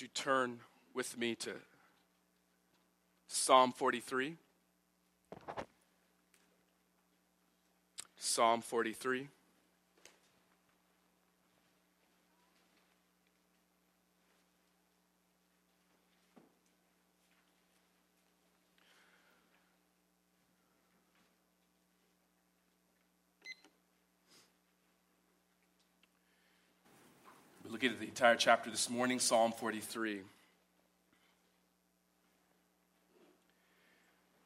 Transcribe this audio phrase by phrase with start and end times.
[0.00, 0.60] Would you turn
[0.94, 1.52] with me to
[3.26, 4.36] Psalm 43?
[8.18, 9.28] Psalm 43.
[28.20, 30.20] Entire chapter this morning, Psalm 43.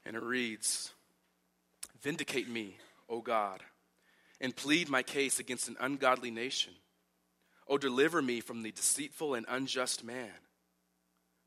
[0.06, 0.92] And it reads
[2.00, 2.76] Vindicate me,
[3.08, 3.64] O God,
[4.40, 6.72] and plead my case against an ungodly nation.
[7.66, 10.30] O deliver me from the deceitful and unjust man.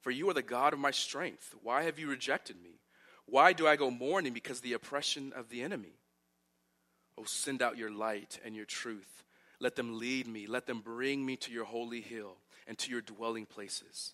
[0.02, 1.56] For you are the God of my strength.
[1.64, 2.82] Why have you rejected me?
[3.26, 5.96] Why do I go mourning because of the oppression of the enemy?
[7.18, 9.24] O send out your light and your truth.
[9.60, 10.46] Let them lead me.
[10.48, 14.14] Let them bring me to your holy hill and to your dwelling places.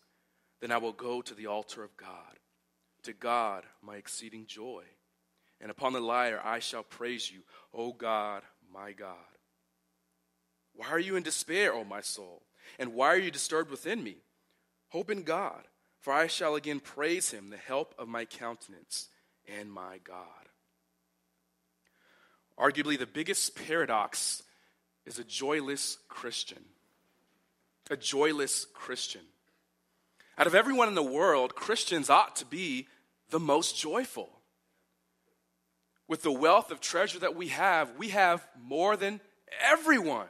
[0.61, 2.39] Then I will go to the altar of God,
[3.03, 4.83] to God, my exceeding joy.
[5.59, 7.41] And upon the lyre I shall praise you,
[7.73, 9.17] O God, my God.
[10.75, 12.43] Why are you in despair, O my soul?
[12.79, 14.17] And why are you disturbed within me?
[14.89, 15.63] Hope in God,
[15.99, 19.09] for I shall again praise him, the help of my countenance
[19.47, 20.27] and my God.
[22.57, 24.43] Arguably, the biggest paradox
[25.05, 26.63] is a joyless Christian.
[27.89, 29.21] A joyless Christian.
[30.37, 32.87] Out of everyone in the world, Christians ought to be
[33.29, 34.29] the most joyful.
[36.07, 39.21] With the wealth of treasure that we have, we have more than
[39.61, 40.27] everyone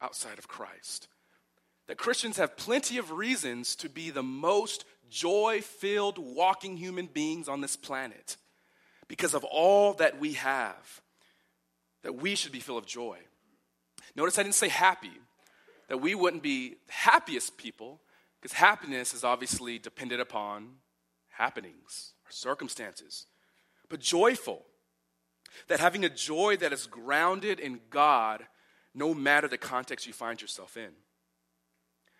[0.00, 1.08] outside of Christ.
[1.86, 7.48] That Christians have plenty of reasons to be the most joy filled walking human beings
[7.48, 8.36] on this planet
[9.08, 11.00] because of all that we have,
[12.02, 13.18] that we should be full of joy.
[14.14, 15.12] Notice I didn't say happy,
[15.88, 18.00] that we wouldn't be happiest people
[18.40, 20.76] because happiness is obviously dependent upon
[21.28, 23.26] happenings or circumstances,
[23.88, 24.64] but joyful.
[25.68, 28.46] That having a joy that is grounded in God
[28.94, 30.90] no matter the context you find yourself in.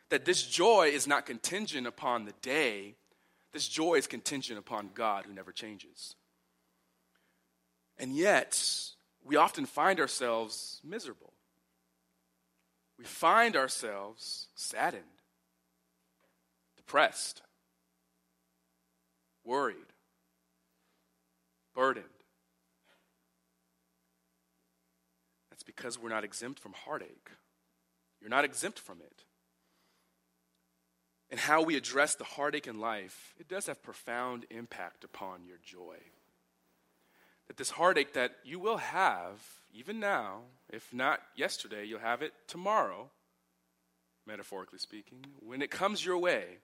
[0.09, 2.95] That this joy is not contingent upon the day,
[3.53, 6.15] this joy is contingent upon God who never changes.
[7.99, 8.59] And yet,
[9.25, 11.28] we often find ourselves miserable.
[12.99, 15.05] We find ourselves saddened,
[16.77, 17.43] depressed,
[19.45, 19.77] worried,
[21.75, 22.05] burdened.
[25.51, 27.31] That's because we're not exempt from heartache.
[28.21, 29.25] You're not exempt from it.
[31.31, 35.59] And how we address the heartache in life, it does have profound impact upon your
[35.63, 35.99] joy.
[37.47, 40.41] That this heartache that you will have, even now,
[40.71, 43.11] if not yesterday, you'll have it tomorrow,
[44.27, 45.25] metaphorically speaking.
[45.41, 46.59] When it comes your way,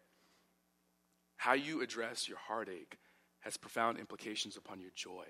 [1.36, 2.98] how you address your heartache
[3.40, 5.26] has profound implications upon your joy.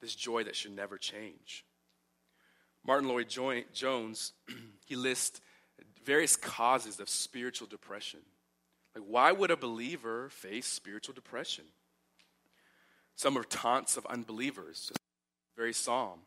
[0.00, 1.64] This joy that should never change.
[2.84, 4.32] Martyn Lloyd-Jones,
[4.86, 5.40] he lists
[6.04, 8.20] various causes of spiritual depression.
[8.94, 11.64] Like, why would a believer face spiritual depression?
[13.14, 14.90] Some are taunts of unbelievers.
[15.56, 16.20] Very psalm.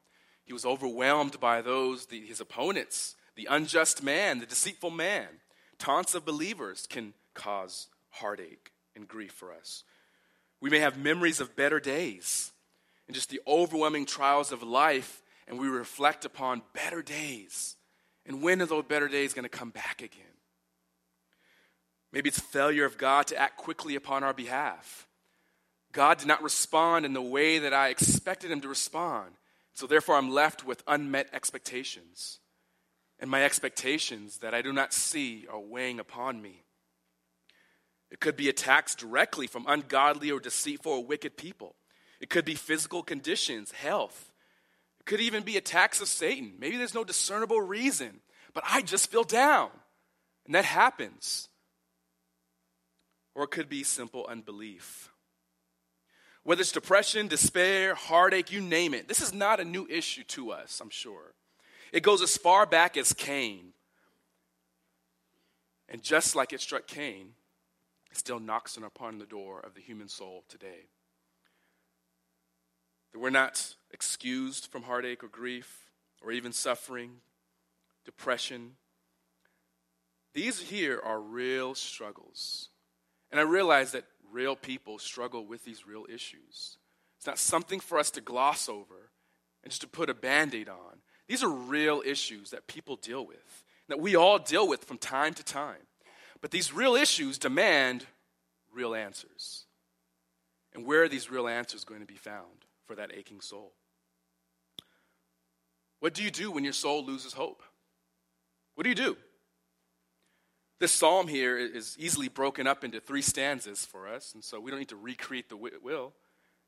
[0.46, 5.28] He was overwhelmed by those, the, his opponents, the unjust man, the deceitful man.
[5.80, 9.84] Taunts of believers can cause heartache and grief for us.
[10.62, 12.52] We may have memories of better days
[13.08, 17.76] and just the overwhelming trials of life, and we reflect upon better days.
[18.26, 20.24] And when are those better days going to come back again?
[22.12, 25.08] Maybe it's failure of God to act quickly upon our behalf.
[25.92, 29.32] God did not respond in the way that I expected him to respond.
[29.74, 32.40] So therefore, I'm left with unmet expectations.
[33.20, 36.64] And my expectations that I do not see are weighing upon me.
[38.12, 41.76] It could be attacks directly from ungodly or deceitful or wicked people.
[42.20, 44.32] It could be physical conditions, health.
[45.00, 46.54] It could even be attacks of Satan.
[46.60, 48.22] Maybe there's no discernible reason,
[48.54, 49.70] but I just feel down.
[50.46, 51.50] And that happens.
[53.36, 55.13] Or it could be simple unbelief.
[56.44, 60.52] Whether it's depression, despair, heartache, you name it, this is not a new issue to
[60.52, 61.34] us, I'm sure.
[61.94, 63.74] It goes as far back as Cain.
[65.88, 67.34] And just like it struck Cain,
[68.12, 70.88] it still knocks upon the door of the human soul today.
[73.12, 75.92] That we're not excused from heartache or grief
[76.22, 77.18] or even suffering,
[78.06, 78.72] depression.
[80.34, 82.70] These here are real struggles.
[83.32, 86.78] And I realize that real people struggle with these real issues.
[87.18, 89.12] It's not something for us to gloss over
[89.64, 91.00] and just to put a band aid on.
[91.28, 95.34] These are real issues that people deal with, that we all deal with from time
[95.36, 95.88] to time.
[96.42, 98.06] but these real issues demand
[98.74, 99.66] real answers.
[100.74, 103.72] And where are these real answers going to be found for that aching soul?
[106.00, 107.64] What do you do when your soul loses hope?
[108.76, 109.16] What do you do?
[110.84, 114.70] This psalm here is easily broken up into three stanzas for us, and so we
[114.70, 116.12] don't need to recreate the will.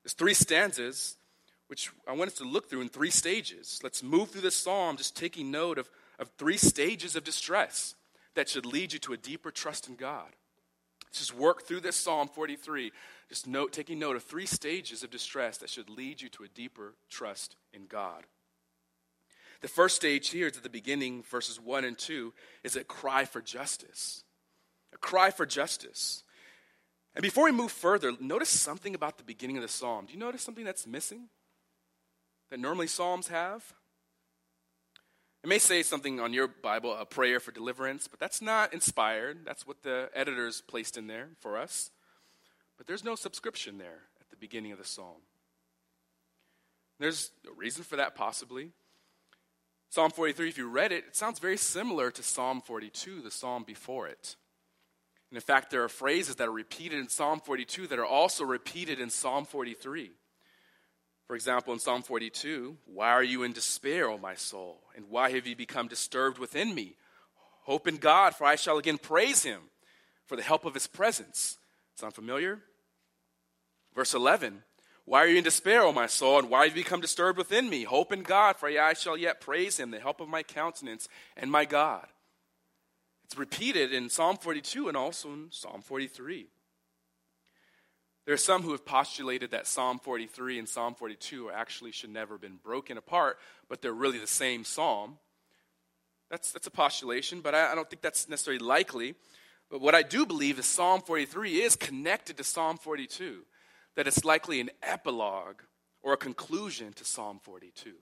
[0.03, 1.17] There's three stanzas,
[1.67, 3.81] which I want us to look through in three stages.
[3.83, 7.95] Let's move through this psalm just taking note of, of three stages of distress
[8.35, 10.29] that should lead you to a deeper trust in God.
[11.03, 12.93] Let's just work through this Psalm 43,
[13.27, 16.47] just note, taking note of three stages of distress that should lead you to a
[16.47, 18.23] deeper trust in God.
[19.61, 23.25] The first stage here is at the beginning, verses 1 and 2, is a cry
[23.25, 24.23] for justice.
[24.93, 26.23] A cry for justice.
[27.15, 30.05] And before we move further, notice something about the beginning of the psalm.
[30.05, 31.29] Do you notice something that's missing
[32.49, 33.73] that normally psalms have?
[35.43, 39.45] It may say something on your Bible, a prayer for deliverance, but that's not inspired.
[39.45, 41.91] That's what the editors placed in there for us.
[42.77, 45.21] But there's no subscription there at the beginning of the psalm.
[46.99, 48.71] There's a reason for that, possibly.
[49.89, 53.63] Psalm 43, if you read it, it sounds very similar to Psalm 42, the psalm
[53.63, 54.35] before it.
[55.31, 58.43] And in fact, there are phrases that are repeated in Psalm 42 that are also
[58.43, 60.11] repeated in Psalm 43.
[61.27, 64.81] For example, in Psalm 42, why are you in despair, O my soul?
[64.95, 66.95] And why have you become disturbed within me?
[67.63, 69.59] Hope in God, for I shall again praise him
[70.27, 71.57] for the help of his presence.
[71.95, 72.59] Sound familiar?
[73.95, 74.61] Verse 11,
[75.05, 76.39] why are you in despair, O my soul?
[76.39, 77.83] And why have you become disturbed within me?
[77.83, 81.07] Hope in God, for I shall yet praise him, the help of my countenance
[81.37, 82.07] and my God.
[83.25, 86.47] It's repeated in Psalm 42 and also in Psalm 43.
[88.25, 92.33] There are some who have postulated that Psalm 43 and Psalm 42 actually should never
[92.33, 93.37] have been broken apart,
[93.69, 95.19] but they're really the same psalm.
[96.31, 99.13] That's, that's a postulation, but I, I don't think that's necessarily likely.
[99.69, 103.43] But what I do believe is Psalm 43 is connected to Psalm 42
[103.95, 105.61] that it's likely an epilogue
[106.03, 107.93] or a conclusion to Psalm 42.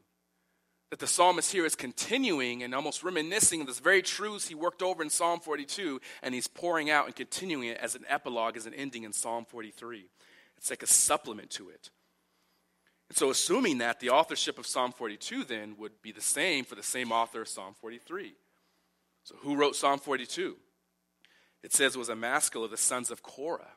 [0.90, 4.84] That the psalmist here is continuing and almost reminiscing of this very truths he worked
[4.84, 8.66] over in Psalm 42, and he's pouring out and continuing it as an epilogue, as
[8.66, 10.10] an ending in Psalm 43.
[10.58, 11.90] It's like a supplement to it.
[13.10, 16.76] And so, assuming that, the authorship of Psalm 42 then would be the same for
[16.76, 18.34] the same author of Psalm 43.
[19.24, 20.58] So, who wrote Psalm 42?
[21.64, 23.72] It says it was a maskil of the sons of Korah.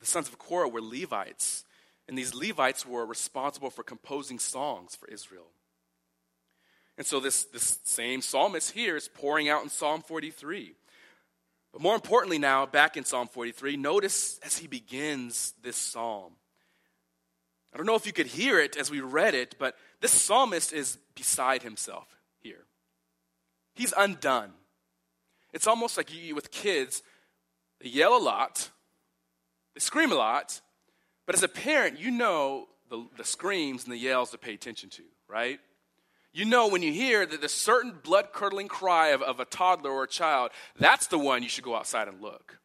[0.00, 1.64] The sons of Korah were Levites,
[2.08, 5.48] and these Levites were responsible for composing songs for Israel.
[6.98, 10.74] And so this, this same psalmist here is pouring out in Psalm 43.
[11.72, 16.32] But more importantly, now, back in Psalm 43, notice as he begins this psalm.
[17.72, 20.72] I don't know if you could hear it as we read it, but this psalmist
[20.72, 22.08] is beside himself
[22.40, 22.64] here.
[23.74, 24.52] He's undone.
[25.52, 27.02] It's almost like you with kids,
[27.80, 28.70] they yell a lot,
[29.80, 30.60] scream a lot,
[31.26, 34.90] but as a parent, you know the, the screams and the yells to pay attention
[34.90, 35.60] to, right?
[36.32, 39.90] You know when you hear that the certain blood curdling cry of, of a toddler
[39.90, 42.58] or a child, that's the one you should go outside and look.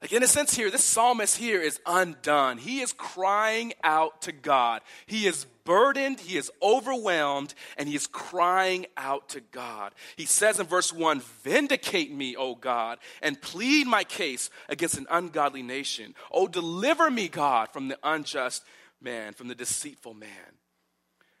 [0.00, 2.58] Like, in a sense, here, this psalmist here is undone.
[2.58, 4.82] He is crying out to God.
[5.06, 9.92] He is burdened, he is overwhelmed, and he is crying out to God.
[10.16, 15.08] He says in verse 1 Vindicate me, O God, and plead my case against an
[15.10, 16.14] ungodly nation.
[16.30, 18.62] Oh, deliver me, God, from the unjust
[19.02, 20.30] man, from the deceitful man.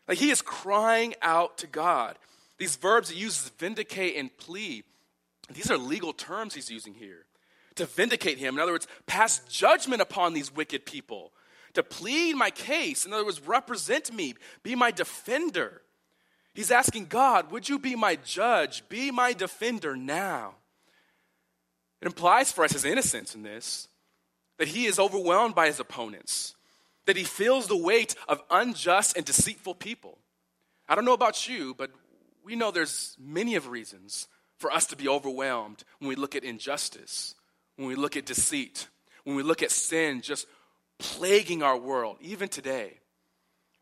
[0.08, 2.18] Like, he is crying out to God.
[2.58, 4.82] These verbs he uses, vindicate and plead,
[5.48, 7.27] these are legal terms he's using here
[7.78, 8.54] to vindicate him.
[8.54, 11.32] In other words, pass judgment upon these wicked people,
[11.74, 13.06] to plead my case.
[13.06, 15.82] In other words, represent me, be my defender.
[16.54, 18.88] He's asking God, Would you be my judge?
[18.88, 20.54] Be my defender now.
[22.00, 23.88] It implies for us his innocence in this,
[24.58, 26.54] that he is overwhelmed by his opponents,
[27.06, 30.18] that he feels the weight of unjust and deceitful people.
[30.88, 31.90] I don't know about you, but
[32.44, 36.44] we know there's many of reasons for us to be overwhelmed when we look at
[36.44, 37.34] injustice
[37.78, 38.88] when we look at deceit,
[39.22, 40.48] when we look at sin just
[40.98, 42.94] plaguing our world, even today.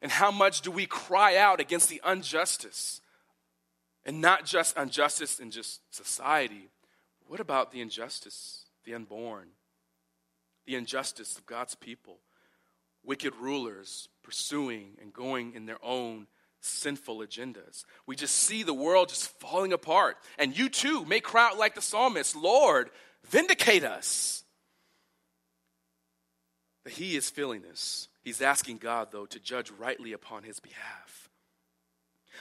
[0.03, 3.01] And how much do we cry out against the injustice?
[4.05, 6.69] And not just injustice in just society.
[7.27, 9.49] What about the injustice, the unborn,
[10.67, 12.19] the injustice of God's people?
[13.03, 16.27] Wicked rulers pursuing and going in their own
[16.61, 17.85] sinful agendas.
[18.05, 20.19] We just see the world just falling apart.
[20.39, 22.91] And you too may cry out like the psalmist Lord,
[23.29, 24.45] Vindicate us.
[26.85, 28.09] But he is feeling this.
[28.23, 31.29] He's asking God, though, to judge rightly upon his behalf.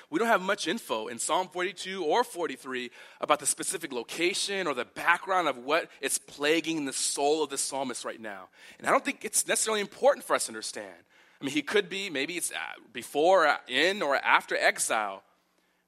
[0.10, 4.74] We don't have much info in Psalm 42 or 43 about the specific location or
[4.74, 8.50] the background of what is plaguing the soul of the psalmist right now.
[8.78, 10.94] And I don't think it's necessarily important for us to understand.
[11.42, 12.56] I mean, he could be, maybe it's uh,
[12.94, 15.24] before, uh, in, or after exile.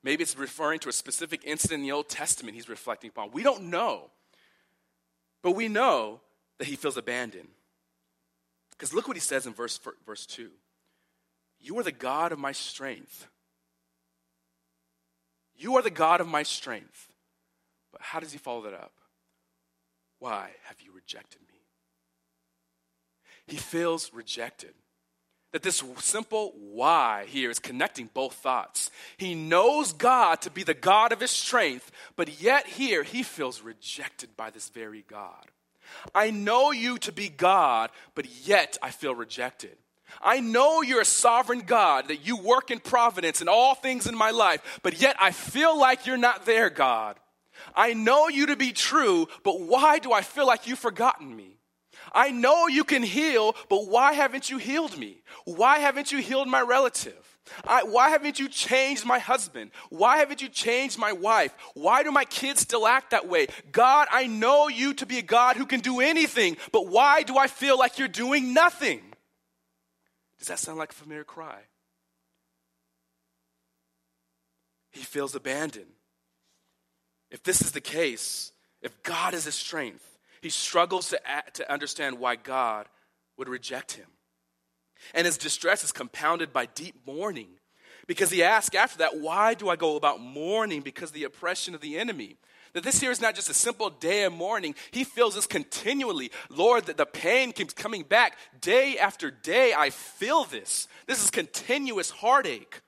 [0.04, 3.32] Maybe it's referring to a specific incident in the Old Testament he's reflecting upon.
[3.32, 4.10] We don't know.
[5.44, 6.22] But we know
[6.60, 7.50] that he feels abandoned.
[8.72, 10.50] Because look what he says in verse, verse 2
[11.60, 13.27] You are the God of my strength.
[15.56, 17.12] You are the God of my strength.
[17.91, 18.94] But how does he follow that up?
[20.20, 21.56] Why have you rejected me?
[23.48, 24.74] He feels rejected.
[25.54, 28.92] That this simple why here is connecting both thoughts.
[29.18, 33.62] He knows God to be the God of his strength, but yet here he feels
[33.62, 35.46] rejected by this very God.
[36.13, 39.77] I know you to be God, but yet I feel rejected.
[40.22, 44.16] I know you're a sovereign God, that you work in providence in all things in
[44.16, 47.18] my life, but yet I feel like you're not there, God.
[47.75, 51.56] I know you to be true, but why do I feel like you've forgotten me?
[52.13, 55.21] I know you can heal, but why haven't you healed me?
[55.45, 57.37] Why haven't you healed my relative?
[57.65, 59.71] I, why haven't you changed my husband?
[59.89, 61.53] Why haven't you changed my wife?
[61.73, 63.47] Why do my kids still act that way?
[63.71, 67.37] God, I know you to be a God who can do anything, but why do
[67.37, 69.01] I feel like you're doing nothing?
[70.39, 71.59] Does that sound like a familiar cry?
[74.91, 75.91] He feels abandoned.
[77.29, 81.20] If this is the case, if God is his strength, he struggles to,
[81.53, 82.88] to understand why God
[83.38, 84.08] would reject him.
[85.13, 87.50] And his distress is compounded by deep mourning
[88.08, 91.75] because he asks after that, Why do I go about mourning because of the oppression
[91.75, 92.38] of the enemy?
[92.74, 94.75] That this here is not just a simple day of mourning.
[94.91, 96.32] He feels this continually.
[96.50, 99.74] Lord, that the pain keeps coming back day after day.
[99.75, 100.88] I feel this.
[101.06, 102.82] This is continuous heartache.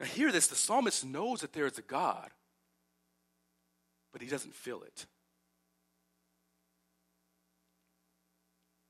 [0.00, 2.30] Now, hear this the psalmist knows that there is a God,
[4.12, 5.06] but he doesn't feel it.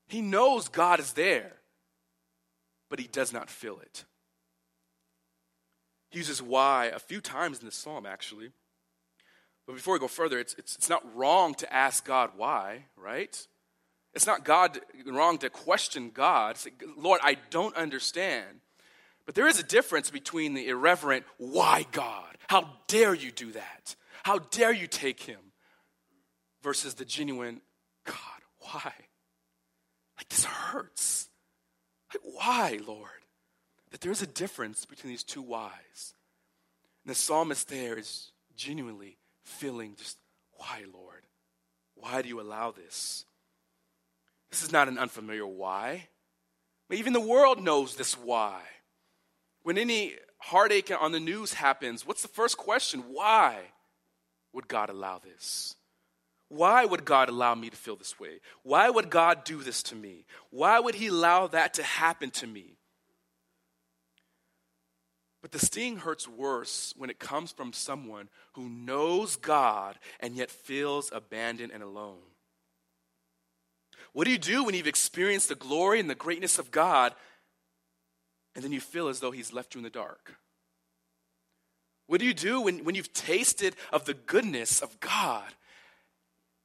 [0.07, 1.53] He knows God is there,
[2.89, 4.05] but he does not feel it.
[6.09, 8.51] He uses why a few times in this psalm, actually.
[9.65, 13.47] But before we go further, it's, it's, it's not wrong to ask God why, right?
[14.13, 16.57] It's not God wrong to question God.
[16.57, 18.61] Say, Lord, I don't understand.
[19.25, 22.37] But there is a difference between the irreverent, why God?
[22.47, 23.95] How dare you do that?
[24.23, 25.39] How dare you take him?
[26.61, 27.61] Versus the genuine,
[28.05, 28.15] God,
[28.59, 28.93] why?
[30.17, 31.29] Like, this hurts.
[32.13, 33.09] Like, why, Lord?
[33.91, 36.13] That there is a difference between these two whys.
[37.03, 40.17] And the psalmist there is genuinely feeling just,
[40.53, 41.23] why, Lord?
[41.95, 43.25] Why do you allow this?
[44.49, 46.07] This is not an unfamiliar why.
[46.91, 48.61] Even the world knows this why.
[49.63, 53.01] When any heartache on the news happens, what's the first question?
[53.11, 53.59] Why
[54.53, 55.75] would God allow this?
[56.49, 58.39] Why would God allow me to feel this way?
[58.63, 60.25] Why would God do this to me?
[60.51, 62.77] Why would He allow that to happen to me?
[65.41, 70.49] But the sting hurts worse when it comes from someone who knows God and yet
[70.49, 72.21] feels abandoned and alone.
[74.13, 77.13] What do you do when you've experienced the glory and the greatness of God
[78.55, 80.35] and then you feel as though He's left you in the dark?
[82.07, 85.53] What do you do when, when you've tasted of the goodness of God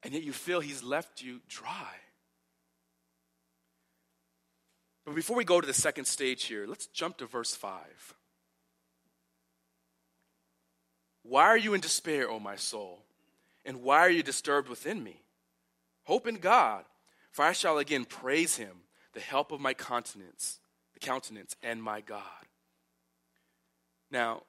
[0.03, 1.95] and yet you feel he's left you dry.
[5.05, 8.15] But before we go to the second stage here, let's jump to verse 5.
[11.23, 13.05] Why are you in despair, O my soul?
[13.65, 15.23] And why are you disturbed within me?
[16.05, 16.85] Hope in God,
[17.31, 20.61] for I shall again praise him, the help of my countenance,
[20.95, 22.23] the countenance and my God.
[24.11, 24.43] Now,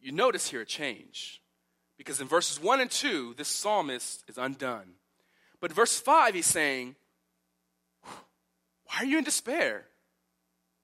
[0.00, 1.40] you notice here a change.
[1.98, 4.94] Because in verses 1 and 2, this psalmist is undone.
[5.60, 6.94] But verse 5, he's saying,
[8.02, 9.84] Why are you in despair?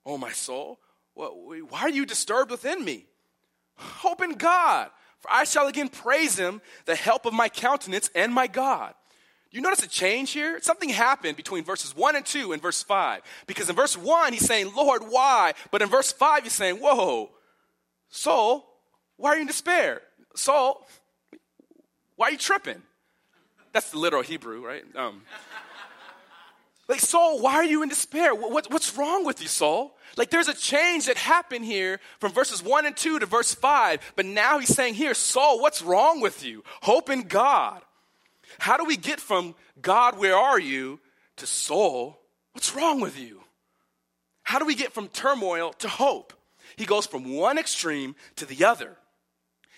[0.05, 0.79] Oh, my soul,
[1.15, 3.05] why are you disturbed within me?
[3.77, 8.33] Hope in God, for I shall again praise him, the help of my countenance and
[8.33, 8.93] my God.
[9.51, 10.59] You notice a change here?
[10.61, 13.21] Something happened between verses 1 and 2 and verse 5.
[13.47, 15.53] Because in verse 1, he's saying, Lord, why?
[15.71, 17.31] But in verse 5, he's saying, Whoa,
[18.09, 18.65] soul,
[19.15, 20.01] why are you in despair?
[20.35, 20.85] Soul,
[22.25, 22.81] why are you tripping?
[23.71, 24.83] That's the literal Hebrew, right?
[24.95, 25.21] Um,
[26.87, 28.33] like, Saul, why are you in despair?
[28.33, 29.95] What, what's wrong with you, Saul?
[30.17, 34.13] Like, there's a change that happened here from verses 1 and 2 to verse 5.
[34.15, 36.63] But now he's saying here, Saul, what's wrong with you?
[36.81, 37.83] Hope in God.
[38.57, 40.99] How do we get from God, where are you,
[41.35, 42.19] to Saul,
[42.53, 43.41] what's wrong with you?
[44.41, 46.33] How do we get from turmoil to hope?
[46.75, 48.97] He goes from one extreme to the other.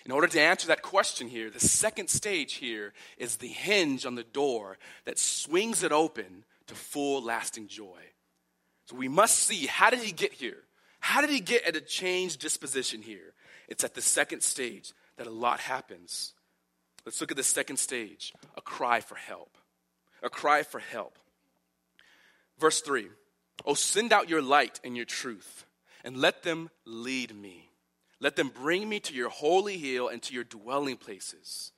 [0.08, 4.14] In order to answer that question here, the second stage here is the hinge on
[4.14, 8.00] the door that swings it open to full lasting joy.
[8.86, 10.62] So we must see how did he get here?
[11.00, 13.34] How did he get at a changed disposition here?
[13.68, 16.32] It's at the second stage that a lot happens.
[17.04, 19.58] Let's look at the second stage a cry for help.
[20.22, 21.18] A cry for help.
[22.58, 23.08] Verse 3
[23.66, 25.66] Oh, send out your light and your truth,
[26.02, 27.67] and let them lead me.
[28.20, 31.72] Let them bring me to your holy hill and to your dwelling places.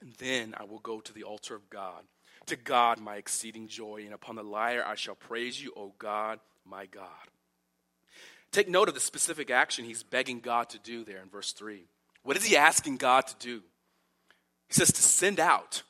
[0.00, 2.04] And then I will go to the altar of God,
[2.46, 6.38] to God my exceeding joy, and upon the lyre I shall praise you, O God,
[6.64, 7.08] my God.
[8.52, 11.86] Take note of the specific action he's begging God to do there in verse 3.
[12.22, 13.62] What is he asking God to do?
[14.68, 15.82] He says to send out.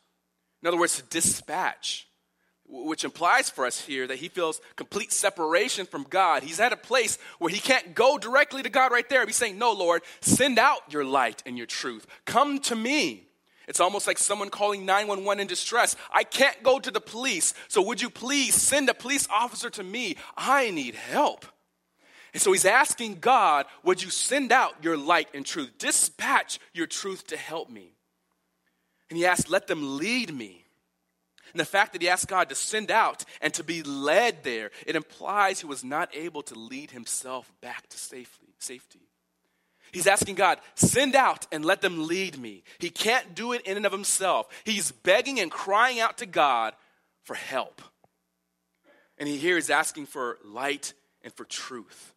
[0.63, 2.09] In other words, to dispatch
[2.69, 6.43] which implies for us here that he feels complete separation from God.
[6.43, 9.25] He's at a place where he can't go directly to God right there.
[9.27, 12.07] He's saying, No, Lord, send out your light and your truth.
[12.25, 13.29] Come to me.
[13.67, 15.97] It's almost like someone calling 911 in distress.
[16.13, 19.83] I can't go to the police, so would you please send a police officer to
[19.83, 20.17] me?
[20.37, 21.47] I need help.
[22.35, 25.79] And so he's asking God, Would you send out your light and truth?
[25.79, 27.93] Dispatch your truth to help me.
[29.09, 30.64] And he asks, Let them lead me.
[31.55, 34.73] And the fact that he asked God to send out and to be led there,
[34.89, 38.49] it implies he was not able to lead himself back to safety.
[38.59, 38.99] safety.
[39.93, 42.65] He's asking God, send out and let them lead me.
[42.81, 44.49] He can't do it in and of himself.
[44.65, 46.75] He's begging and crying out to God
[47.23, 47.81] for help.
[49.17, 50.93] And he here is asking for light
[51.23, 52.15] and for truth.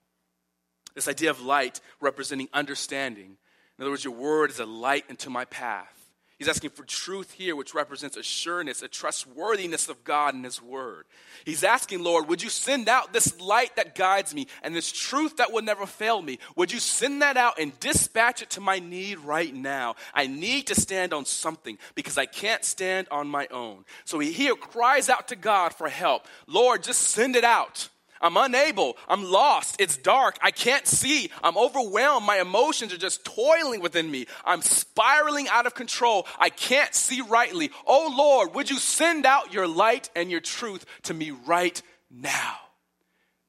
[0.95, 3.37] This idea of light representing understanding.
[3.77, 5.96] In other words, your word is a light into my path.
[6.37, 10.61] He's asking for truth here, which represents a sureness, a trustworthiness of God and His
[10.61, 11.05] Word.
[11.45, 15.37] He's asking, Lord, would you send out this light that guides me and this truth
[15.37, 16.37] that will never fail me?
[16.55, 19.95] Would you send that out and dispatch it to my need right now?
[20.13, 23.83] I need to stand on something because I can't stand on my own.
[24.05, 26.27] So he here cries out to God for help.
[26.45, 27.89] Lord, just send it out.
[28.21, 28.97] I'm unable.
[29.07, 29.77] I'm lost.
[29.79, 30.37] It's dark.
[30.41, 31.29] I can't see.
[31.43, 32.25] I'm overwhelmed.
[32.25, 34.25] My emotions are just toiling within me.
[34.45, 36.27] I'm spiraling out of control.
[36.39, 37.71] I can't see rightly.
[37.85, 42.55] Oh Lord, would you send out your light and your truth to me right now?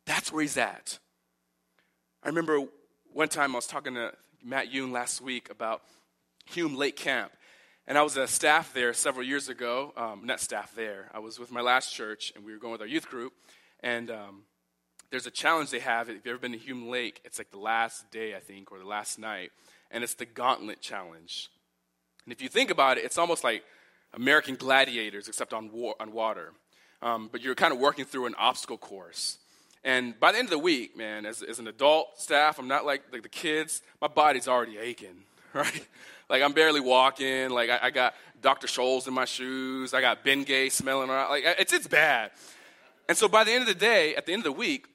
[0.06, 0.98] That's where he's at.
[2.22, 2.60] I remember
[3.12, 4.12] one time I was talking to
[4.44, 5.82] Matt Yoon last week about
[6.46, 7.32] Hume Lake Camp.
[7.86, 9.92] And I was a staff there several years ago.
[9.96, 11.10] Um, not staff there.
[11.14, 13.32] I was with my last church, and we were going with our youth group.
[13.80, 14.42] And um,
[15.10, 16.08] there's a challenge they have.
[16.08, 18.78] If you've ever been to Hume Lake, it's like the last day, I think, or
[18.78, 19.50] the last night,
[19.90, 21.48] and it's the Gauntlet Challenge.
[22.24, 23.64] And if you think about it, it's almost like
[24.14, 26.52] American Gladiators, except on, war, on water.
[27.00, 29.38] Um, but you're kind of working through an obstacle course.
[29.84, 32.84] And by the end of the week, man, as, as an adult staff, I'm not
[32.84, 35.22] like, like the kids, my body's already aching,
[35.54, 35.86] right?
[36.28, 37.50] Like I'm barely walking.
[37.50, 38.66] Like I, I got Dr.
[38.66, 39.94] Scholl's in my shoes.
[39.94, 41.30] I got Bengay smelling around.
[41.30, 42.32] Like it's, it's bad.
[43.08, 44.86] And so by the end of the day, at the end of the week,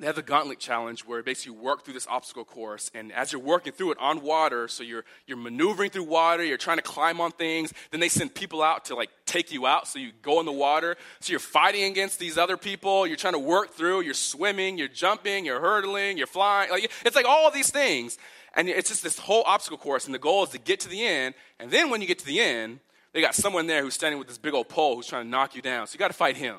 [0.00, 3.32] they have the gauntlet challenge where basically you work through this obstacle course and as
[3.32, 6.82] you're working through it on water so you're, you're maneuvering through water you're trying to
[6.82, 10.10] climb on things then they send people out to like take you out so you
[10.22, 10.96] go in the water.
[11.20, 14.88] So you're fighting against these other people you're trying to work through you're swimming you're
[14.88, 18.18] jumping you're hurdling you're flying like it's like all these things.
[18.56, 21.04] And it's just this whole obstacle course and the goal is to get to the
[21.04, 22.80] end and then when you get to the end
[23.12, 25.54] they got someone there who's standing with this big old pole who's trying to knock
[25.54, 25.86] you down.
[25.86, 26.56] So you got to fight him.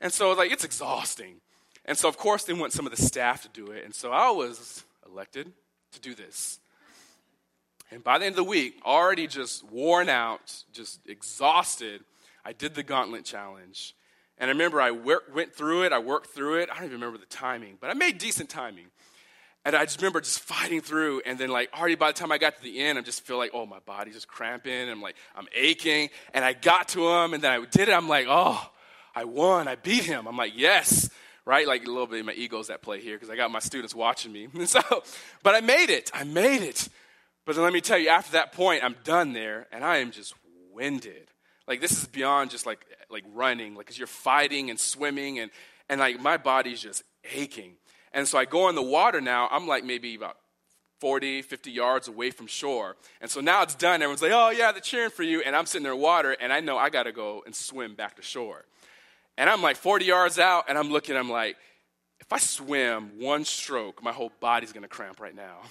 [0.00, 1.36] And so like it's exhausting
[1.86, 3.84] and so, of course, they want some of the staff to do it.
[3.84, 5.52] And so I was elected
[5.92, 6.58] to do this.
[7.92, 12.02] And by the end of the week, already just worn out, just exhausted,
[12.44, 13.94] I did the gauntlet challenge.
[14.36, 16.68] And I remember I went through it, I worked through it.
[16.70, 18.86] I don't even remember the timing, but I made decent timing.
[19.64, 21.22] And I just remember just fighting through.
[21.24, 23.38] And then, like, already by the time I got to the end, I just feel
[23.38, 24.90] like, oh, my body's just cramping.
[24.90, 26.10] I'm like, I'm aching.
[26.34, 27.92] And I got to him, and then I did it.
[27.92, 28.70] I'm like, oh,
[29.14, 29.66] I won.
[29.66, 30.28] I beat him.
[30.28, 31.10] I'm like, yes
[31.46, 31.66] right?
[31.66, 33.94] Like a little bit of my ego's at play here because I got my students
[33.94, 34.48] watching me.
[34.52, 34.82] And so,
[35.42, 36.10] but I made it.
[36.12, 36.88] I made it.
[37.46, 40.10] But then let me tell you, after that point, I'm done there and I am
[40.10, 40.34] just
[40.74, 41.30] winded.
[41.66, 45.50] Like this is beyond just like like running, like because you're fighting and swimming and
[45.88, 47.76] and like my body's just aching.
[48.12, 49.48] And so I go in the water now.
[49.50, 50.36] I'm like maybe about
[51.00, 52.96] 40, 50 yards away from shore.
[53.20, 54.00] And so now it's done.
[54.00, 55.42] Everyone's like, oh, yeah, they're cheering for you.
[55.42, 57.94] And I'm sitting there in water, and I know I got to go and swim
[57.94, 58.64] back to shore.
[59.38, 61.56] And I'm like 40 yards out, and I'm looking, I'm like,
[62.20, 65.58] if I swim one stroke, my whole body's gonna cramp right now.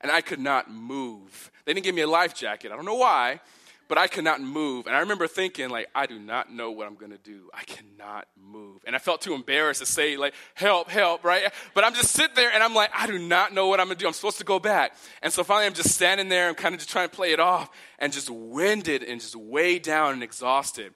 [0.00, 1.50] And I could not move.
[1.64, 2.70] They didn't give me a life jacket.
[2.70, 3.40] I don't know why,
[3.88, 4.86] but I could not move.
[4.86, 7.50] And I remember thinking, like, I do not know what I'm to do.
[7.54, 8.82] I cannot move.
[8.86, 11.52] And I felt too embarrassed to say, like, help, help, right?
[11.74, 13.94] But I'm just sitting there and I'm like, I do not know what I'm to
[13.94, 14.06] do.
[14.06, 14.94] I'm supposed to go back.
[15.22, 16.48] And so finally I'm just standing there.
[16.48, 19.78] I'm kind of just trying to play it off and just winded and just way
[19.78, 20.92] down and exhausted.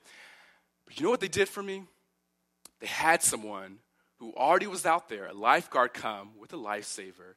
[0.87, 1.85] But you know what they did for me?
[2.83, 3.79] They had someone
[4.19, 7.37] who already was out there, a lifeguard come with a lifesaver,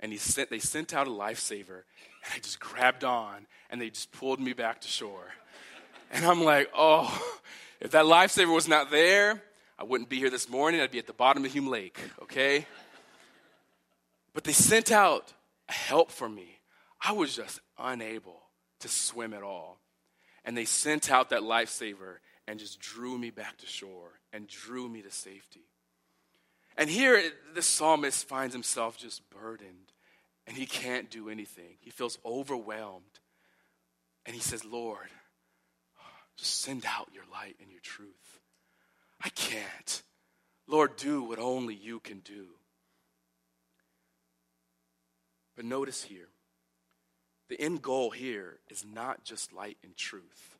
[0.00, 1.84] and he sent, they sent out a lifesaver,
[2.24, 5.28] and I just grabbed on, and they just pulled me back to shore.
[6.10, 7.06] And I'm like, oh,
[7.80, 9.40] if that lifesaver was not there,
[9.78, 10.80] I wouldn't be here this morning.
[10.80, 12.66] I'd be at the bottom of Hume Lake, okay?
[14.34, 15.32] But they sent out
[15.68, 16.58] help for me.
[17.00, 18.42] I was just unable
[18.80, 19.78] to swim at all.
[20.44, 22.16] And they sent out that lifesaver
[22.48, 25.64] and just drew me back to shore and drew me to safety.
[26.76, 27.22] And here,
[27.54, 29.92] the psalmist finds himself just burdened
[30.46, 31.76] and he can't do anything.
[31.80, 33.20] He feels overwhelmed.
[34.26, 35.08] And he says, Lord,
[36.36, 38.40] just send out your light and your truth.
[39.22, 40.02] I can't.
[40.66, 42.46] Lord, do what only you can do.
[45.56, 46.28] But notice here,
[47.48, 50.56] the end goal here is not just light and truth.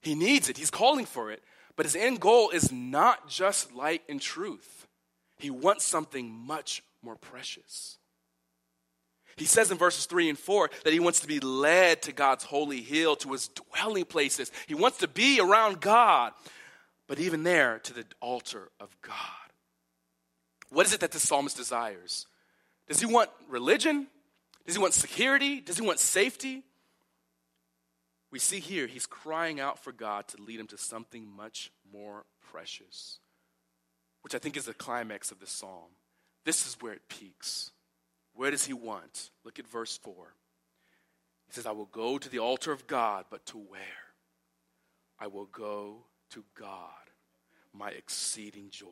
[0.00, 1.42] He needs it, he's calling for it,
[1.76, 4.86] but his end goal is not just light and truth.
[5.38, 7.98] He wants something much more precious.
[9.36, 12.44] He says in verses 3 and 4 that he wants to be led to God's
[12.44, 14.50] holy hill, to his dwelling places.
[14.66, 16.32] He wants to be around God,
[17.06, 19.14] but even there, to the altar of God.
[20.70, 22.26] What is it that the psalmist desires?
[22.88, 24.06] Does he want religion?
[24.64, 25.60] Does he want security?
[25.60, 26.64] Does he want safety?
[28.36, 32.26] We see here he's crying out for God to lead him to something much more
[32.50, 33.20] precious
[34.20, 35.88] which I think is the climax of the psalm.
[36.44, 37.70] This is where it peaks.
[38.34, 39.30] Where does he want?
[39.42, 40.34] Look at verse 4.
[41.46, 43.80] He says, I will go to the altar of God, but to where?
[45.18, 47.08] I will go to God,
[47.72, 48.86] my exceeding joy.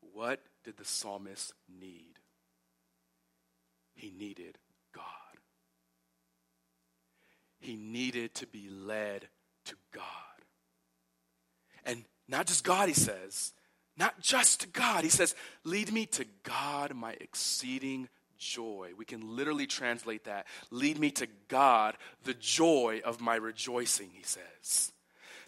[0.00, 2.18] What did the psalmist need?
[3.94, 4.58] He needed.
[7.58, 9.28] He needed to be led
[9.66, 10.04] to God.
[11.84, 13.52] And not just God, he says.
[13.96, 15.04] Not just to God.
[15.04, 18.90] He says, Lead me to God, my exceeding joy.
[18.96, 20.46] We can literally translate that.
[20.70, 24.92] Lead me to God, the joy of my rejoicing, he says.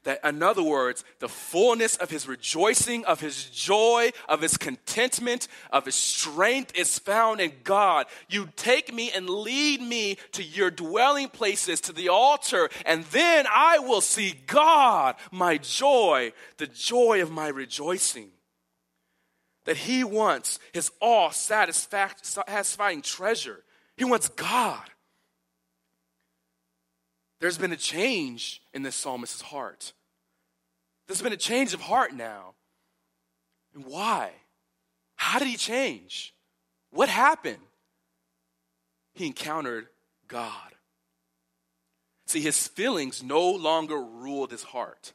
[0.09, 5.49] That, in other words, the fullness of his rejoicing, of his joy, of his contentment,
[5.71, 8.07] of his strength is found in God.
[8.27, 13.45] You take me and lead me to your dwelling places, to the altar, and then
[13.53, 18.31] I will see God, my joy, the joy of my rejoicing.
[19.67, 23.63] That he wants his all satisfying treasure.
[23.99, 24.89] He wants God.
[27.41, 29.93] There's been a change in this psalmist's heart.
[31.09, 32.55] There's been a change of heart now.
[33.75, 34.31] And why?
[35.17, 36.35] How did he change?
[36.91, 37.59] What happened?
[39.15, 39.89] He encountered
[40.29, 40.75] God.
[42.27, 45.15] See, his feelings no longer ruled his heart.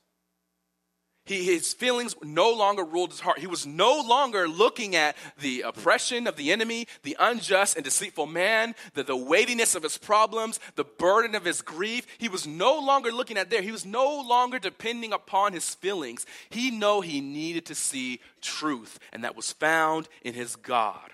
[1.26, 3.40] He, his feelings no longer ruled his heart.
[3.40, 8.26] He was no longer looking at the oppression of the enemy, the unjust and deceitful
[8.26, 12.06] man, the, the weightiness of his problems, the burden of his grief.
[12.18, 13.62] He was no longer looking at there.
[13.62, 16.26] He was no longer depending upon his feelings.
[16.50, 21.12] He knew he needed to see truth, and that was found in his God.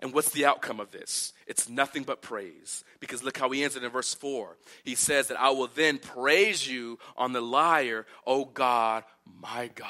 [0.00, 1.32] And what's the outcome of this?
[1.46, 2.84] It's nothing but praise.
[3.00, 4.56] Because look how he ends it in verse 4.
[4.84, 9.88] He says that I will then praise you on the lyre, O God, my God.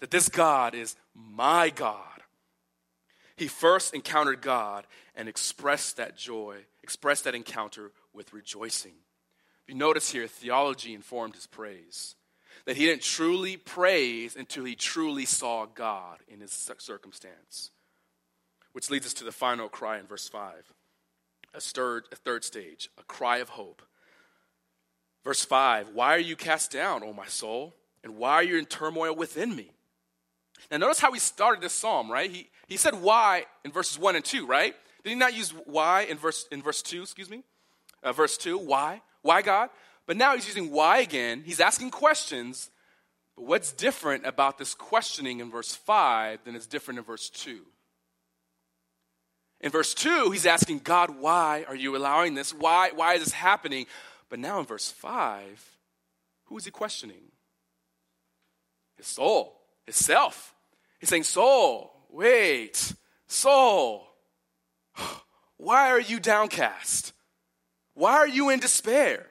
[0.00, 2.04] That this God is my God.
[3.36, 8.94] He first encountered God and expressed that joy, expressed that encounter with rejoicing.
[9.66, 12.16] You notice here, theology informed his praise.
[12.66, 17.70] That he didn't truly praise until he truly saw God in his circumstance.
[18.72, 20.72] Which leads us to the final cry in verse 5.
[21.54, 23.82] A third, a third stage, a cry of hope.
[25.24, 27.74] Verse 5 Why are you cast down, O my soul?
[28.02, 29.70] And why are you in turmoil within me?
[30.70, 32.30] Now, notice how he started this psalm, right?
[32.30, 34.74] He, he said why in verses 1 and 2, right?
[35.04, 37.42] Did he not use why in verse, in verse 2, excuse me?
[38.02, 39.02] Uh, verse 2, why?
[39.22, 39.70] Why God?
[40.06, 41.42] But now he's using why again.
[41.44, 42.70] He's asking questions.
[43.36, 47.60] But what's different about this questioning in verse 5 than is different in verse 2?
[49.60, 52.54] In verse 2, he's asking God, why are you allowing this?
[52.54, 53.86] Why, why is this happening?
[54.28, 55.76] But now in verse 5,
[56.46, 57.32] who is he questioning?
[58.96, 60.54] His soul, his self.
[60.98, 62.92] He's saying, Soul, wait,
[63.26, 64.06] soul,
[65.56, 67.12] why are you downcast?
[67.94, 69.26] Why are you in despair?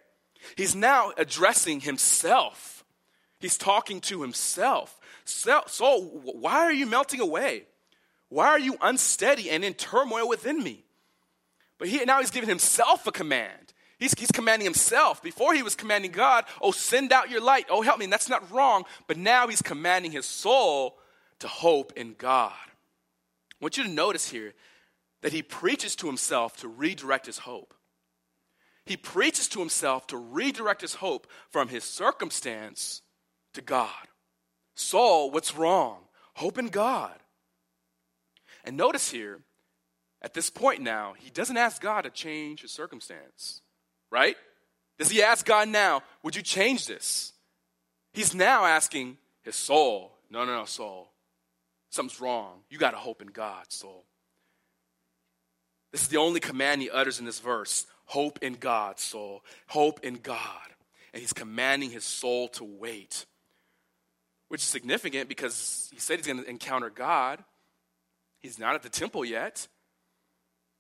[0.56, 2.84] He's now addressing himself.
[3.40, 5.00] He's talking to himself.
[5.26, 7.64] So, why are you melting away?
[8.30, 10.84] Why are you unsteady and in turmoil within me?
[11.78, 13.74] But he, now he's giving himself a command.
[13.98, 15.22] He's, he's commanding himself.
[15.22, 17.66] Before he was commanding God, oh, send out your light.
[17.70, 18.06] Oh, help me.
[18.06, 18.86] And that's not wrong.
[19.08, 20.98] But now he's commanding his soul
[21.40, 22.54] to hope in God.
[22.54, 24.54] I want you to notice here
[25.22, 27.74] that he preaches to himself to redirect his hope.
[28.86, 33.02] He preaches to himself to redirect his hope from his circumstance
[33.54, 33.90] to God.
[34.76, 36.00] Saul, what's wrong?
[36.36, 37.14] Hope in God.
[38.64, 39.40] And notice here,
[40.22, 43.62] at this point now, he doesn't ask God to change his circumstance,
[44.12, 44.36] right?
[44.98, 47.34] Does he ask God now, would you change this?
[48.14, 51.12] He's now asking his soul, no, no, no, soul.
[51.90, 52.60] Something's wrong.
[52.70, 54.06] You got to hope in God, soul.
[55.92, 59.44] This is the only command he utters in this verse hope in God, soul.
[59.68, 60.44] Hope in God.
[61.14, 63.26] And he's commanding his soul to wait,
[64.48, 67.44] which is significant because he said he's going to encounter God.
[68.42, 69.68] He's not at the temple yet.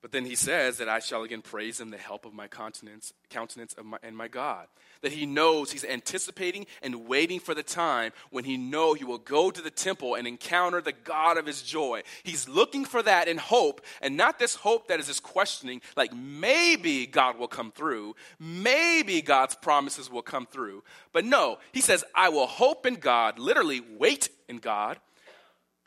[0.02, 3.12] But then he says that I shall again praise him, the help of my countenance,
[3.30, 4.68] countenance of my, and my God.
[5.02, 9.18] That he knows he's anticipating and waiting for the time when he know he will
[9.18, 12.04] go to the temple and encounter the God of his joy.
[12.24, 16.14] He's looking for that in hope, and not this hope that is just questioning, like
[16.14, 20.82] maybe God will come through, maybe God's promises will come through.
[21.12, 24.98] But no, he says, I will hope in God, literally wait in God.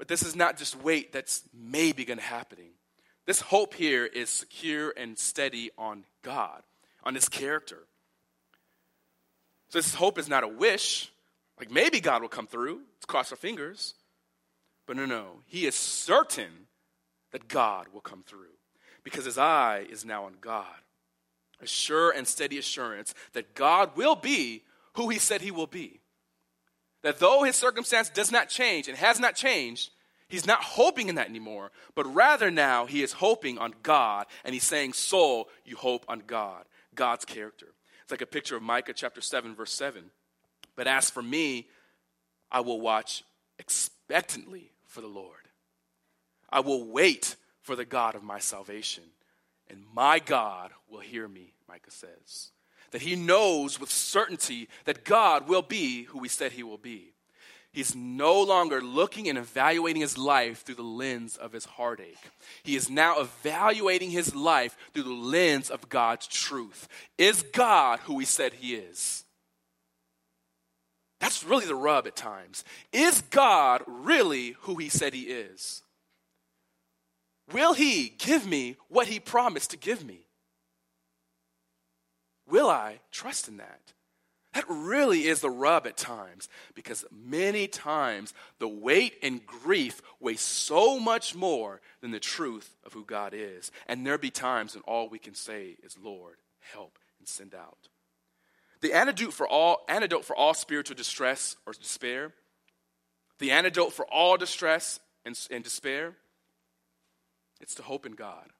[0.02, 2.58] But this is not just wait that's maybe going to happen.
[3.24, 6.64] This hope here is secure and steady on God,
[7.04, 7.84] on His character.
[9.68, 11.12] So this hope is not a wish,
[11.56, 12.80] like maybe God will come through.
[12.96, 13.94] Let's cross our fingers.
[14.88, 15.42] But no, no.
[15.46, 16.66] He is certain
[17.30, 18.56] that God will come through
[19.04, 20.66] because his eye is now on God.
[21.60, 26.01] A sure and steady assurance that God will be who he said he will be.
[27.02, 29.90] That though his circumstance does not change and has not changed,
[30.32, 34.54] He's not hoping in that anymore, but rather now he is hoping on God, and
[34.54, 37.66] he's saying, Soul, you hope on God, God's character.
[38.02, 40.04] It's like a picture of Micah chapter 7, verse 7.
[40.74, 41.68] But as for me,
[42.50, 43.24] I will watch
[43.58, 45.48] expectantly for the Lord.
[46.48, 49.04] I will wait for the God of my salvation,
[49.68, 52.52] and my God will hear me, Micah says.
[52.92, 57.12] That he knows with certainty that God will be who he said he will be.
[57.72, 62.18] He's no longer looking and evaluating his life through the lens of his heartache.
[62.62, 66.86] He is now evaluating his life through the lens of God's truth.
[67.16, 69.24] Is God who he said he is?
[71.18, 72.62] That's really the rub at times.
[72.92, 75.82] Is God really who he said he is?
[77.52, 80.26] Will he give me what he promised to give me?
[82.52, 83.80] Will I trust in that?
[84.52, 90.36] That really is the rub at times because many times the weight and grief weigh
[90.36, 93.72] so much more than the truth of who God is.
[93.86, 96.36] And there be times when all we can say is, Lord,
[96.74, 97.88] help and send out.
[98.82, 102.34] The antidote for all, antidote for all spiritual distress or despair,
[103.38, 106.16] the antidote for all distress and, and despair,
[107.62, 108.50] it's to hope in God.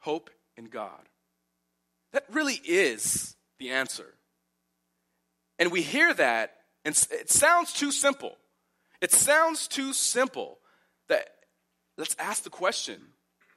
[0.00, 1.08] Hope in God.
[2.14, 4.14] That really is the answer.
[5.58, 8.36] And we hear that, and it sounds too simple.
[9.00, 10.58] It sounds too simple
[11.08, 11.26] that
[11.98, 13.00] let's ask the question.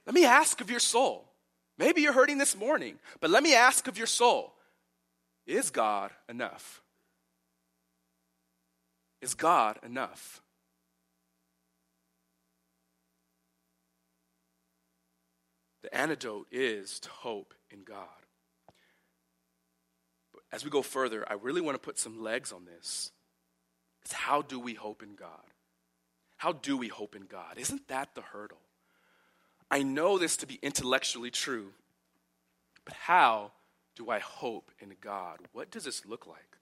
[0.07, 1.29] Let me ask of your soul.
[1.77, 4.55] Maybe you're hurting this morning, but let me ask of your soul
[5.45, 6.81] Is God enough?
[9.21, 10.41] Is God enough?
[15.83, 18.07] The antidote is to hope in God
[20.51, 23.11] as we go further, I really want to put some legs on this.
[24.03, 25.29] It's how do we hope in God?
[26.37, 27.57] How do we hope in God?
[27.57, 28.61] Isn't that the hurdle?
[29.69, 31.73] I know this to be intellectually true,
[32.85, 33.51] but how
[33.95, 35.39] do I hope in God?
[35.51, 36.57] What does this look like?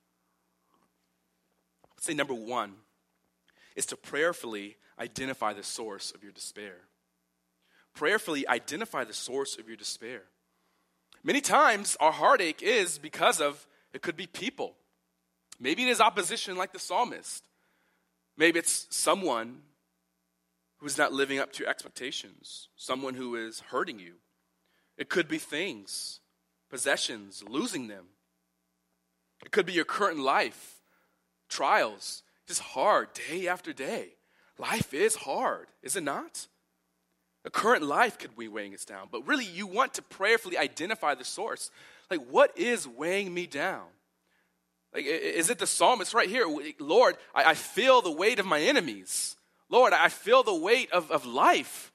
[1.96, 2.74] Let's say number one
[3.76, 6.78] is to prayerfully identify the source of your despair.
[7.94, 10.24] Prayerfully identify the source of your despair.
[11.24, 14.76] Many times, our heartache is because of it could be people.
[15.58, 17.46] Maybe it is opposition like the psalmist.
[18.36, 19.62] Maybe it's someone
[20.80, 24.16] who's not living up to your expectations, someone who is hurting you.
[24.98, 26.20] It could be things,
[26.70, 28.08] possessions, losing them.
[29.46, 30.82] It could be your current life,
[31.48, 34.10] trials, just hard day after day.
[34.58, 36.48] Life is hard, is it not?
[37.46, 39.08] The current life could be weighing us down.
[39.10, 41.70] But really, you want to prayerfully identify the source.
[42.10, 43.86] Like, what is weighing me down?
[44.94, 46.46] Like, is it the psalmist right here?
[46.80, 49.36] Lord, I, I feel the weight of my enemies.
[49.70, 51.92] Lord, I feel the weight of, of life.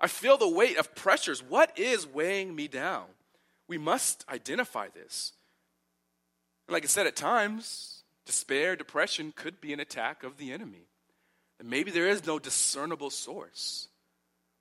[0.00, 1.42] I feel the weight of pressures.
[1.42, 3.04] What is weighing me down?
[3.68, 5.32] We must identify this.
[6.66, 10.88] And like I said, at times, despair, depression could be an attack of the enemy.
[11.60, 13.88] And maybe there is no discernible source.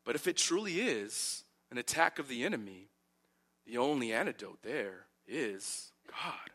[0.05, 2.89] But if it truly is an attack of the enemy,
[3.69, 6.49] the only antidote there is God.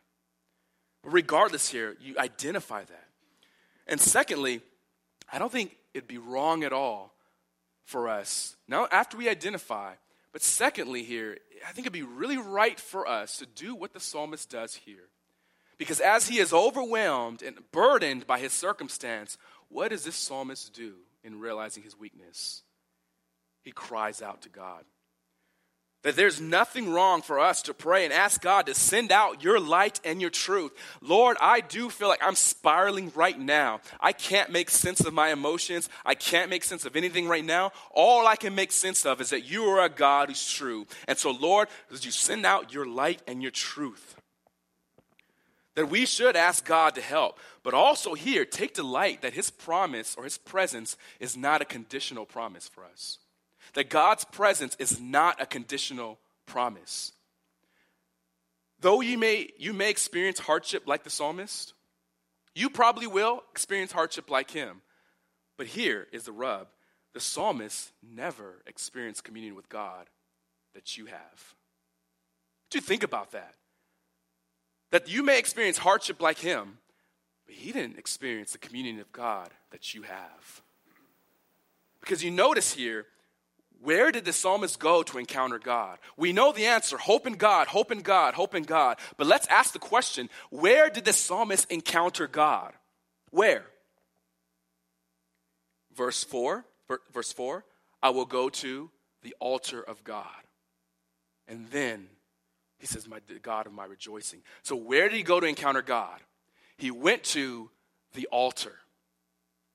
[1.03, 3.07] But regardless, here, you identify that.
[3.87, 4.61] And secondly,
[5.31, 7.13] I don't think it'd be wrong at all
[7.85, 8.55] for us.
[8.67, 9.93] Now, after we identify,
[10.33, 13.99] but secondly, here, I think it'd be really right for us to do what the
[13.99, 15.09] psalmist does here.
[15.77, 19.37] Because as he is overwhelmed and burdened by his circumstance,
[19.69, 22.63] what does this psalmist do in realizing his weakness?
[23.61, 24.83] He cries out to God.
[26.05, 29.59] That there's nothing wrong for us to pray and ask God to send out your
[29.59, 30.71] light and your truth.
[31.01, 33.81] Lord, I do feel like I'm spiraling right now.
[33.99, 35.89] I can't make sense of my emotions.
[36.05, 37.71] I can't make sense of anything right now.
[37.89, 40.85] All I can make sense of is that you are a God who's true.
[41.07, 44.15] And so, Lord, as you send out your light and your truth,
[45.73, 47.39] that we should ask God to help.
[47.63, 52.27] But also here, take delight that his promise or his presence is not a conditional
[52.27, 53.17] promise for us
[53.75, 57.11] that God's presence is not a conditional promise.
[58.79, 61.73] Though you may, you may experience hardship like the psalmist,
[62.53, 64.81] you probably will experience hardship like him.
[65.57, 66.67] But here is the rub
[67.13, 70.07] the psalmist never experienced communion with God
[70.73, 71.55] that you have.
[72.69, 73.55] Do you think about that?
[74.91, 76.77] That you may experience hardship like him,
[77.45, 80.61] but he didn't experience the communion of God that you have.
[82.01, 83.05] Because you notice here,
[83.85, 85.99] where did the psalmist go to encounter God?
[86.17, 88.97] We know the answer hope in God, hope in God, hope in God.
[89.15, 92.73] But let's ask the question where did the psalmist encounter God?
[93.29, 93.65] Where?
[95.95, 96.65] Verse 4,
[97.13, 97.63] verse 4,
[98.01, 98.89] I will go to
[99.21, 100.25] the altar of God.
[101.47, 102.07] And then
[102.79, 104.41] he says, My God of my rejoicing.
[104.63, 106.19] So where did he go to encounter God?
[106.77, 107.69] He went to
[108.13, 108.73] the altar.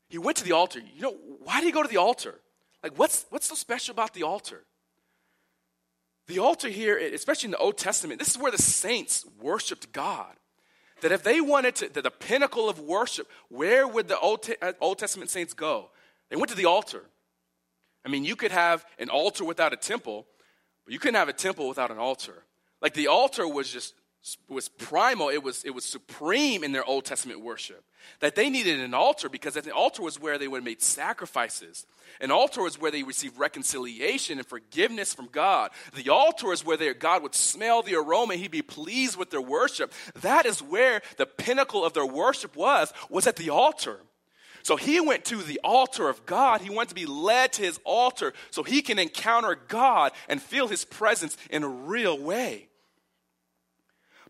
[0.08, 0.80] He went to the altar.
[0.80, 2.34] You know, why did he go to the altar?
[2.82, 4.64] Like, what's, what's so special about the altar?
[6.26, 10.34] The altar here, especially in the Old Testament, this is where the saints worshiped God.
[11.00, 14.72] That if they wanted to, the, the pinnacle of worship, where would the Old, uh,
[14.80, 15.90] Old Testament saints go?
[16.28, 17.02] They went to the altar.
[18.04, 20.26] I mean, you could have an altar without a temple,
[20.84, 22.44] but you couldn't have a temple without an altar.
[22.80, 23.94] Like the altar was just
[24.48, 27.82] was primal, it was, it was supreme in their Old Testament worship.
[28.20, 31.86] That they needed an altar because the altar was where they would have made sacrifices.
[32.20, 35.70] An altar was where they received reconciliation and forgiveness from God.
[35.94, 39.40] The altar is where their, God would smell the aroma, he'd be pleased with their
[39.40, 39.92] worship.
[40.20, 44.00] That is where the pinnacle of their worship was, was at the altar.
[44.62, 46.60] So he went to the altar of God.
[46.60, 50.68] He wanted to be led to his altar so he can encounter God and feel
[50.68, 52.69] his presence in a real way.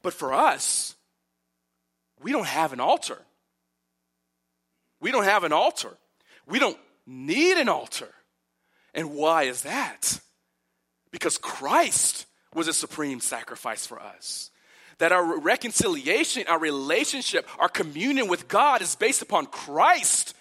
[0.02, 0.94] But for us,
[2.22, 3.18] we don't have an altar.
[5.00, 5.96] We don't have an altar.
[6.46, 8.08] We don't need an altar.
[8.94, 10.20] And why is that?
[11.10, 14.50] Because Christ was a supreme sacrifice for us.
[14.98, 20.34] That our reconciliation, our relationship, our communion with God is based upon Christ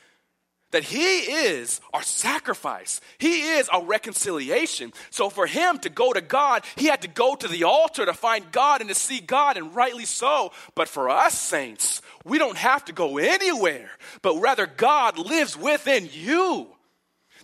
[0.72, 3.02] that He is our sacrifice.
[3.18, 4.94] He is our reconciliation.
[5.10, 8.14] So for Him to go to God, He had to go to the altar to
[8.14, 10.52] find God and to see God, and rightly so.
[10.76, 13.90] But for us, saints, we don't have to go anywhere,
[14.22, 16.68] but rather God lives within you.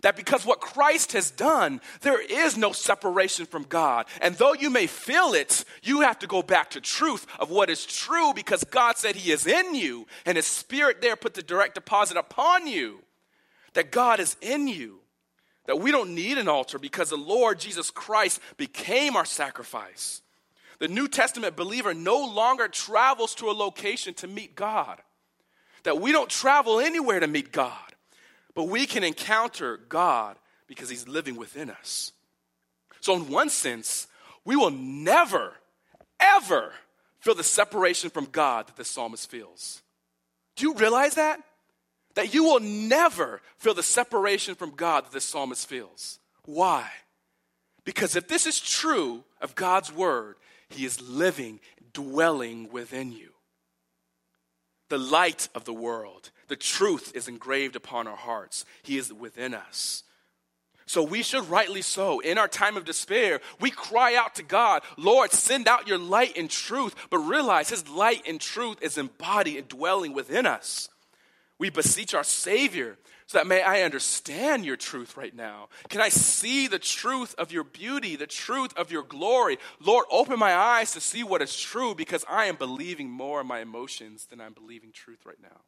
[0.02, 4.06] That because what Christ has done, there is no separation from God.
[4.22, 7.70] And though you may feel it, you have to go back to truth of what
[7.70, 11.42] is true because God said He is in you and His Spirit there put the
[11.42, 13.00] direct deposit upon you
[13.76, 15.00] that God is in you,
[15.68, 20.22] that we don't need an altar because the Lord Jesus Christ became our sacrifice.
[20.80, 25.02] The New Testament believer no longer travels to a location to meet God,
[25.84, 27.94] that we don't travel anywhere to meet God,
[28.56, 32.12] but we can encounter God because He's living within us.
[33.02, 34.08] So, in one sense,
[34.44, 35.54] we will never,
[36.20, 36.74] ever
[37.20, 39.82] feel the separation from God that the psalmist feels.
[40.56, 41.40] Do you realize that?
[42.16, 46.20] That you will never feel the separation from God that this psalmist feels.
[46.46, 46.90] Why?
[47.84, 50.36] Because if this is true of God's word,
[50.70, 51.60] He is living,
[51.94, 53.30] dwelling within you.
[54.90, 58.66] The light of the world, the truth is engraved upon our hearts.
[58.84, 60.04] He is within us.
[60.88, 64.84] So we should rightly so, in our time of despair, we cry out to God,
[64.98, 69.58] Lord, send out your light and truth, but realize his light and truth is embodied
[69.58, 70.88] and dwelling within us.
[71.58, 72.98] We beseech our Savior
[73.28, 75.70] so that may I understand your truth right now.
[75.90, 79.58] Can I see the truth of your beauty, the truth of your glory?
[79.80, 83.48] Lord, open my eyes to see what is true because I am believing more in
[83.48, 85.62] my emotions than I'm believing truth right now.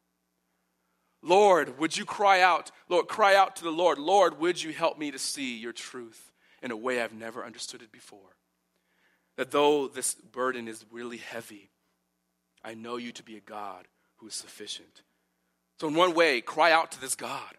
[1.22, 2.70] Lord, would you cry out?
[2.88, 3.98] Lord, cry out to the Lord.
[3.98, 6.30] Lord, would you help me to see your truth
[6.62, 8.36] in a way I've never understood it before?
[9.36, 11.70] That though this burden is really heavy,
[12.64, 15.02] I know you to be a God who is sufficient.
[15.80, 17.54] So, in one way, cry out to this God.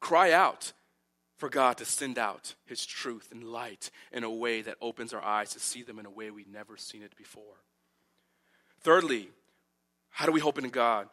[0.00, 0.72] Cry out
[1.36, 5.22] for God to send out his truth and light in a way that opens our
[5.22, 7.62] eyes to see them in a way we've never seen it before.
[8.80, 9.28] Thirdly,
[10.10, 11.08] how do we hope in God?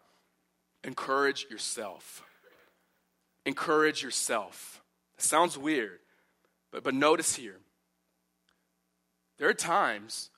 [0.84, 2.24] encourage yourself.
[3.46, 4.82] Encourage yourself.
[5.18, 6.00] It sounds weird,
[6.72, 7.60] but, but notice here
[9.38, 10.30] there are times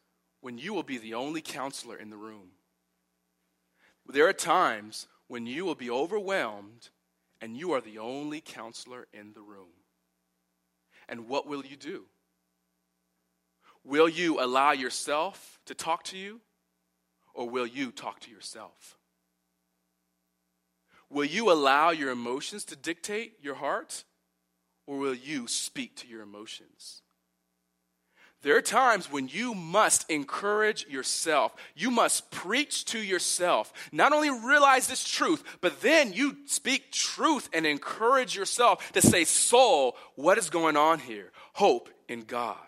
[0.41, 2.49] when you will be the only counselor in the room.
[4.07, 6.89] There are times when you will be overwhelmed
[7.41, 9.69] and you are the only counselor in the room.
[11.07, 12.05] And what will you do?
[13.83, 16.41] Will you allow yourself to talk to you,
[17.35, 18.97] or will you talk to yourself?
[21.09, 24.03] Will you allow your emotions to dictate your heart,
[24.87, 27.03] or will you speak to your emotions?
[28.45, 31.55] There are times when you must encourage yourself.
[31.73, 33.73] You must preach to yourself.
[33.91, 39.23] Not only realize this truth, but then you speak truth and encourage yourself to say,
[39.23, 41.31] Soul, what is going on here?
[41.53, 42.59] Hope in God.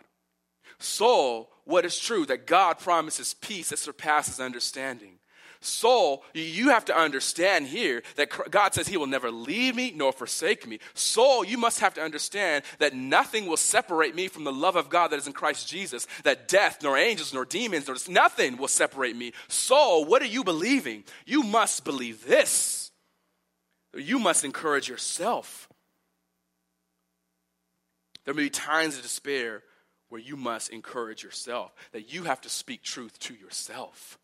[0.79, 2.25] Soul, what is true?
[2.25, 5.19] That God promises peace that surpasses understanding.
[5.67, 10.11] Soul, you have to understand here that God says He will never leave me nor
[10.11, 10.79] forsake me.
[10.93, 14.89] Soul, you must have to understand that nothing will separate me from the love of
[14.89, 18.67] God that is in Christ Jesus, that death, nor angels, nor demons, nor nothing will
[18.67, 19.33] separate me.
[19.47, 21.03] Soul, what are you believing?
[21.25, 22.91] You must believe this.
[23.95, 25.67] You must encourage yourself.
[28.25, 29.63] There may be times of despair
[30.09, 34.17] where you must encourage yourself, that you have to speak truth to yourself.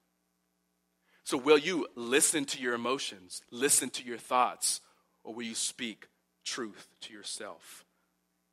[1.24, 4.82] So, will you listen to your emotions, listen to your thoughts,
[5.24, 6.08] or will you speak
[6.44, 7.86] truth to yourself?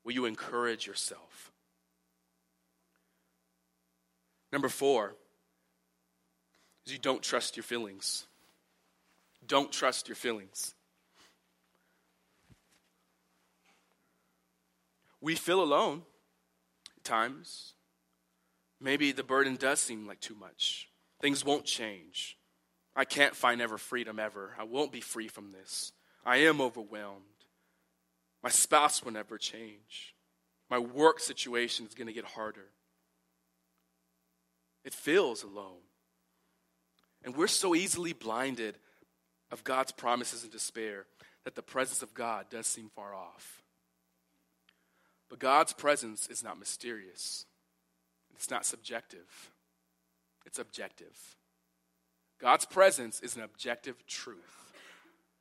[0.05, 1.51] Will you encourage yourself?
[4.53, 5.15] Number four
[6.87, 8.27] is you don't trust your feelings.
[9.47, 10.75] Don't trust your feelings.
[15.21, 16.03] We feel alone
[16.97, 17.75] at times.
[18.81, 20.89] Maybe the burden does seem like too much.
[21.21, 22.39] Things won't change.
[23.01, 24.55] I can't find ever freedom ever.
[24.59, 25.93] I won't be free from this.
[26.23, 27.25] I am overwhelmed.
[28.43, 30.15] My spouse will never change.
[30.69, 32.67] My work situation is going to get harder.
[34.85, 35.81] It feels alone.
[37.25, 38.77] And we're so easily blinded
[39.51, 41.07] of God's promises and despair
[41.45, 43.63] that the presence of God does seem far off.
[45.31, 47.47] But God's presence is not mysterious,
[48.35, 49.51] it's not subjective,
[50.45, 51.17] it's objective.
[52.41, 54.73] God's presence is an objective truth.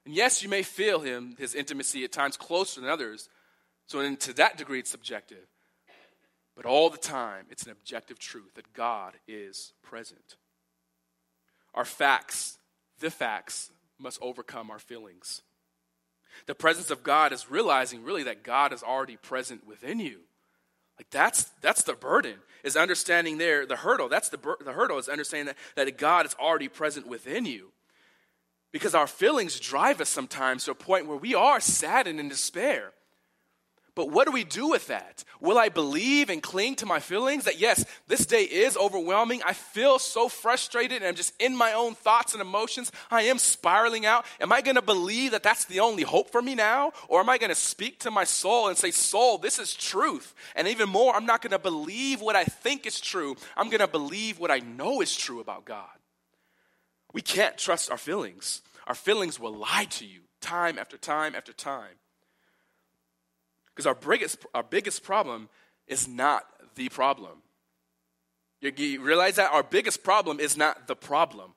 [0.06, 3.30] And yes, you may feel him, his intimacy at times closer than others.
[3.88, 5.48] So, to that degree, it's subjective.
[6.56, 10.36] But all the time, it's an objective truth that God is present.
[11.74, 12.58] Our facts,
[13.00, 15.42] the facts, must overcome our feelings.
[16.48, 20.20] The presence of God is realizing really that God is already present within you.
[21.00, 24.10] Like that's that's the burden is understanding there the hurdle.
[24.10, 27.72] That's the the hurdle is understanding that, that God is already present within you.
[28.72, 32.92] Because our feelings drive us sometimes to a point where we are saddened and despair.
[34.00, 35.26] But what do we do with that?
[35.42, 39.42] Will I believe and cling to my feelings that yes, this day is overwhelming?
[39.46, 42.94] I feel so frustrated and I'm just in my own thoughts and emotions.
[43.12, 44.26] I am spiraling out.
[44.40, 46.94] Am I going to believe that that's the only hope for me now?
[47.10, 50.34] Or am I going to speak to my soul and say, Soul, this is truth?
[50.56, 53.36] And even more, I'm not going to believe what I think is true.
[53.58, 55.90] I'm going to believe what I know is true about God.
[57.12, 58.62] We can't trust our feelings.
[58.88, 61.98] Our feelings will lie to you time after time after time.
[63.80, 65.48] Because our biggest, our biggest problem
[65.88, 66.44] is not
[66.76, 67.42] the problem.
[68.60, 69.54] You, you realize that?
[69.54, 71.54] Our biggest problem is not the problem.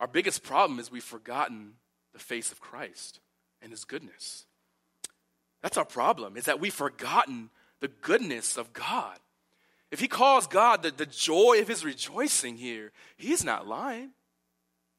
[0.00, 1.74] Our biggest problem is we've forgotten
[2.14, 3.20] the face of Christ
[3.60, 4.46] and his goodness.
[5.62, 7.50] That's our problem, is that we've forgotten
[7.80, 9.18] the goodness of God.
[9.90, 14.12] If he calls God the, the joy of his rejoicing here, he's not lying.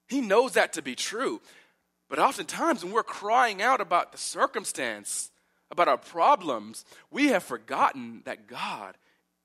[0.08, 1.42] He knows that to be true.
[2.08, 5.32] But oftentimes, when we're crying out about the circumstance,
[5.72, 8.98] about our problems, we have forgotten that God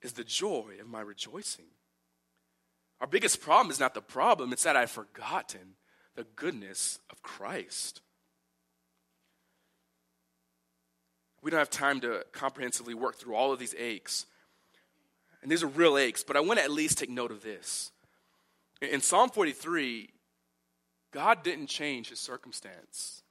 [0.02, 1.66] is the joy of my rejoicing.
[3.00, 5.76] Our biggest problem is not the problem, it's that I've forgotten
[6.14, 8.02] the goodness of Christ.
[11.42, 14.26] We don't have time to comprehensively work through all of these aches.
[15.42, 17.92] And these are real aches, but I want to at least take note of this.
[18.82, 20.10] In Psalm 43,
[21.12, 23.22] God didn't change his circumstance.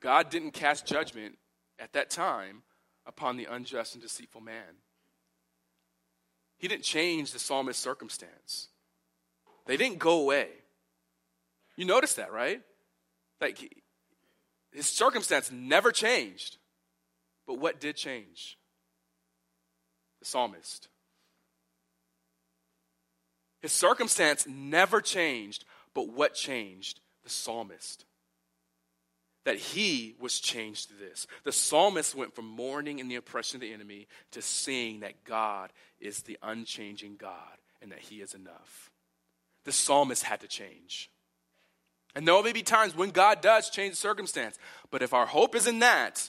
[0.00, 1.38] God didn't cast judgment
[1.78, 2.62] at that time
[3.06, 4.80] upon the unjust and deceitful man.
[6.58, 8.68] He didn't change the psalmist's circumstance.
[9.66, 10.48] They didn't go away.
[11.76, 12.62] You notice that, right?
[13.40, 13.58] Like
[14.72, 16.56] his circumstance never changed.
[17.46, 18.58] But what did change?
[20.20, 20.88] The psalmist.
[23.60, 27.00] His circumstance never changed, but what changed?
[27.24, 28.05] The psalmist.
[29.46, 31.26] That he was changed through this.
[31.44, 35.72] The psalmist went from mourning in the oppression of the enemy to seeing that God
[35.98, 38.90] is the unchanging God and that he is enough.
[39.64, 41.10] The psalmist had to change.
[42.14, 44.58] And there may be times when God does change the circumstance,
[44.90, 46.28] but if our hope is in that,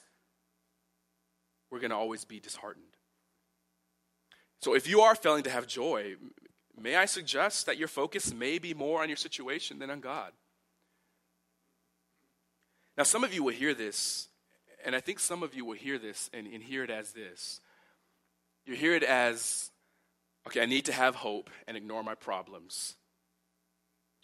[1.72, 2.86] we're going to always be disheartened.
[4.62, 6.16] So if you are failing to have joy,
[6.80, 10.34] may I suggest that your focus may be more on your situation than on God.
[12.98, 14.28] Now, some of you will hear this,
[14.84, 17.62] and I think some of you will hear this and, and hear it as this.
[18.66, 19.70] You hear it as,
[20.48, 22.96] okay, I need to have hope and ignore my problems.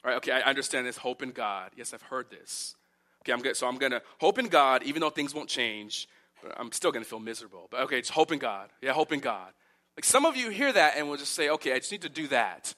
[0.04, 1.72] All right, okay, I understand this hope in God.
[1.78, 2.76] Yes, I've heard this.
[3.22, 3.56] Okay, I'm good.
[3.56, 6.10] So I'm to hope in God, even though things won't change,
[6.58, 7.68] I'm still to feel miserable.
[7.72, 8.70] But okay, it's hope in God.
[8.82, 9.54] Yeah, hope in God.
[9.96, 12.10] Like some of you hear that and will just say, okay, I just need to
[12.10, 12.74] do that.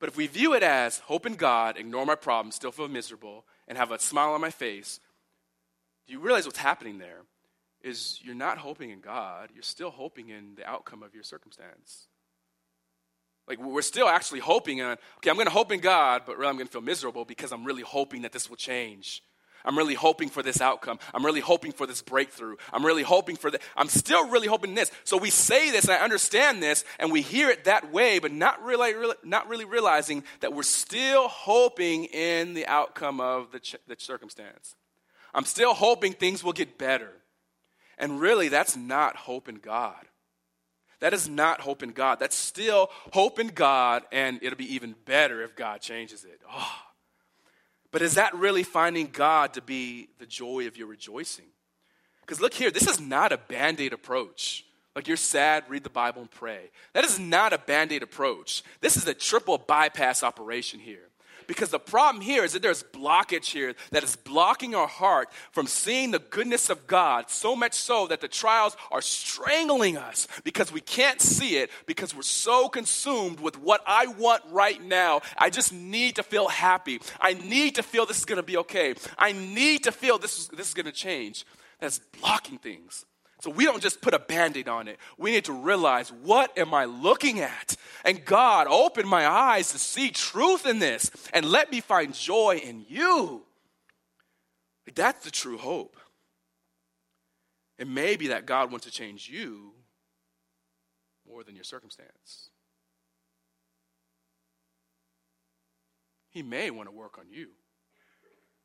[0.00, 3.44] But if we view it as hope in God, ignore my problems, still feel miserable,
[3.68, 5.00] and have a smile on my face,
[6.06, 7.22] do you realize what's happening there?
[7.82, 12.08] Is you're not hoping in God, you're still hoping in the outcome of your circumstance.
[13.46, 16.48] Like we're still actually hoping on, okay, I'm going to hope in God, but really
[16.48, 19.22] I'm going to feel miserable because I'm really hoping that this will change.
[19.64, 20.98] I'm really hoping for this outcome.
[21.14, 22.56] I'm really hoping for this breakthrough.
[22.72, 23.62] I'm really hoping for that.
[23.76, 24.90] I'm still really hoping this.
[25.04, 28.32] So we say this, and I understand this, and we hear it that way, but
[28.32, 33.60] not really, really not really realizing that we're still hoping in the outcome of the,
[33.60, 34.74] ch- the circumstance.
[35.32, 37.10] I'm still hoping things will get better.
[37.96, 40.04] And really, that's not hope in God.
[41.00, 42.18] That is not hope in God.
[42.18, 46.40] That's still hope in God, and it'll be even better if God changes it.
[46.50, 46.78] Oh,
[47.94, 51.44] but is that really finding God to be the joy of your rejoicing?
[52.22, 54.64] Because look here, this is not a band aid approach.
[54.96, 56.72] Like you're sad, read the Bible and pray.
[56.92, 58.64] That is not a band aid approach.
[58.80, 61.06] This is a triple bypass operation here.
[61.46, 65.66] Because the problem here is that there's blockage here that is blocking our heart from
[65.66, 70.72] seeing the goodness of God, so much so that the trials are strangling us because
[70.72, 75.22] we can't see it because we're so consumed with what I want right now.
[75.38, 77.00] I just need to feel happy.
[77.20, 78.94] I need to feel this is going to be okay.
[79.18, 81.44] I need to feel this is, this is going to change.
[81.80, 83.04] That's blocking things.
[83.44, 84.98] So we don't just put a band aid on it.
[85.18, 87.76] We need to realize what am I looking at?
[88.02, 92.62] And God, open my eyes to see truth in this and let me find joy
[92.64, 93.42] in you.
[94.94, 95.98] That's the true hope.
[97.76, 99.72] It may be that God wants to change you
[101.28, 102.48] more than your circumstance.
[106.30, 107.48] He may want to work on you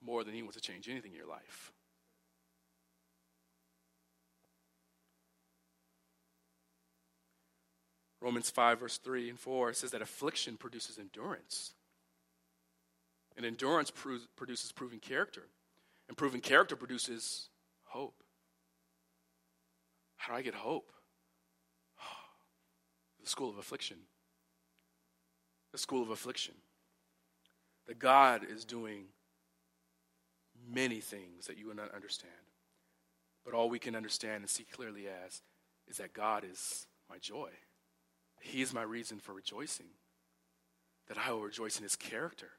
[0.02, 1.74] more than he wants to change anything in your life.
[8.30, 11.74] Romans 5, verse 3 and 4 says that affliction produces endurance.
[13.36, 15.48] And endurance produces proven character.
[16.08, 17.50] And proven character produces
[17.86, 18.22] hope.
[20.18, 20.92] How do I get hope?
[23.20, 23.98] the school of affliction.
[25.72, 26.54] The school of affliction.
[27.88, 29.06] That God is doing
[30.72, 32.32] many things that you will not understand.
[33.44, 35.42] But all we can understand and see clearly as
[35.88, 37.50] is that God is my joy.
[38.40, 39.88] He is my reason for rejoicing.
[41.08, 42.52] That I will rejoice in his character,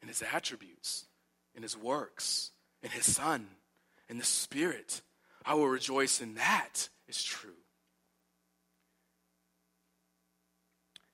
[0.00, 1.06] in his attributes,
[1.54, 2.50] in his works,
[2.82, 3.46] in his Son,
[4.08, 5.02] in the Spirit.
[5.44, 7.50] I will rejoice in that is true.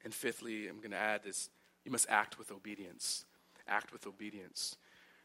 [0.04, 1.50] And fifthly, I'm going to add this
[1.84, 3.24] you must act with obedience.
[3.66, 4.76] Act with obedience.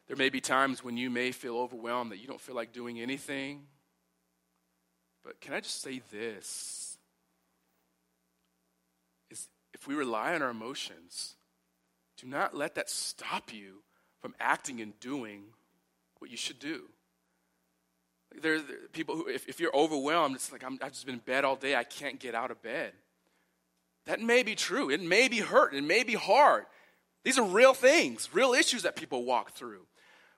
[0.07, 2.99] There may be times when you may feel overwhelmed that you don't feel like doing
[2.99, 3.67] anything.
[5.23, 6.92] But can I just say this?
[9.83, 11.35] If we rely on our emotions,
[12.15, 13.83] do not let that stop you
[14.21, 15.43] from acting and doing
[16.19, 16.83] what you should do.
[18.41, 18.61] There, are
[18.93, 21.57] people who, if, if you're overwhelmed, it's like, I'm, I've just been in bed all
[21.57, 22.93] day, I can't get out of bed.
[24.05, 24.89] That may be true.
[24.89, 25.73] It may be hurt.
[25.73, 26.63] It may be hard.
[27.25, 29.85] These are real things, real issues that people walk through.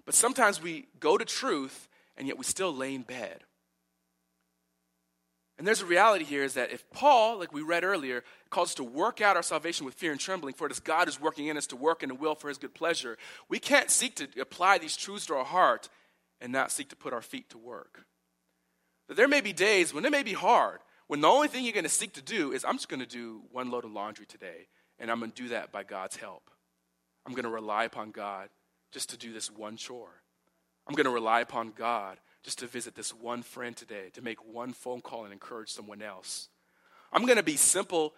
[0.08, 1.88] But sometimes we go to truth
[2.18, 3.44] and yet we still lay in bed.
[5.58, 8.76] And there's a reality here is that if Paul, like we read earlier, calls us
[8.76, 11.48] to work out our salvation with fear and trembling, for it is God who's working
[11.48, 14.28] in us to work in the will for his good pleasure, we can't seek to
[14.42, 15.88] apply these truths to our heart
[16.42, 18.06] and not seek to put our feet to work.
[19.08, 21.74] But there may be days when it may be hard, when the only thing you're
[21.74, 24.26] going to seek to do is, I'm just going to do one load of laundry
[24.26, 24.68] today,
[25.00, 26.50] and I'm going to do that by God's help.
[27.26, 28.50] I'm going to rely upon God
[28.92, 30.22] just to do this one chore.
[30.88, 34.38] I'm going to rely upon God just to visit this one friend today, to make
[34.46, 36.48] one phone call and encourage someone else.
[37.12, 38.14] I'm going to be simple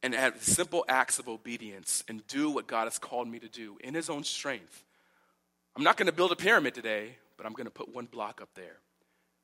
[0.00, 3.76] and have simple acts of obedience and do what God has called me to do
[3.82, 4.84] in His own strength.
[5.76, 8.40] I'm not going to build a pyramid today, but I'm going to put one block
[8.40, 8.78] up there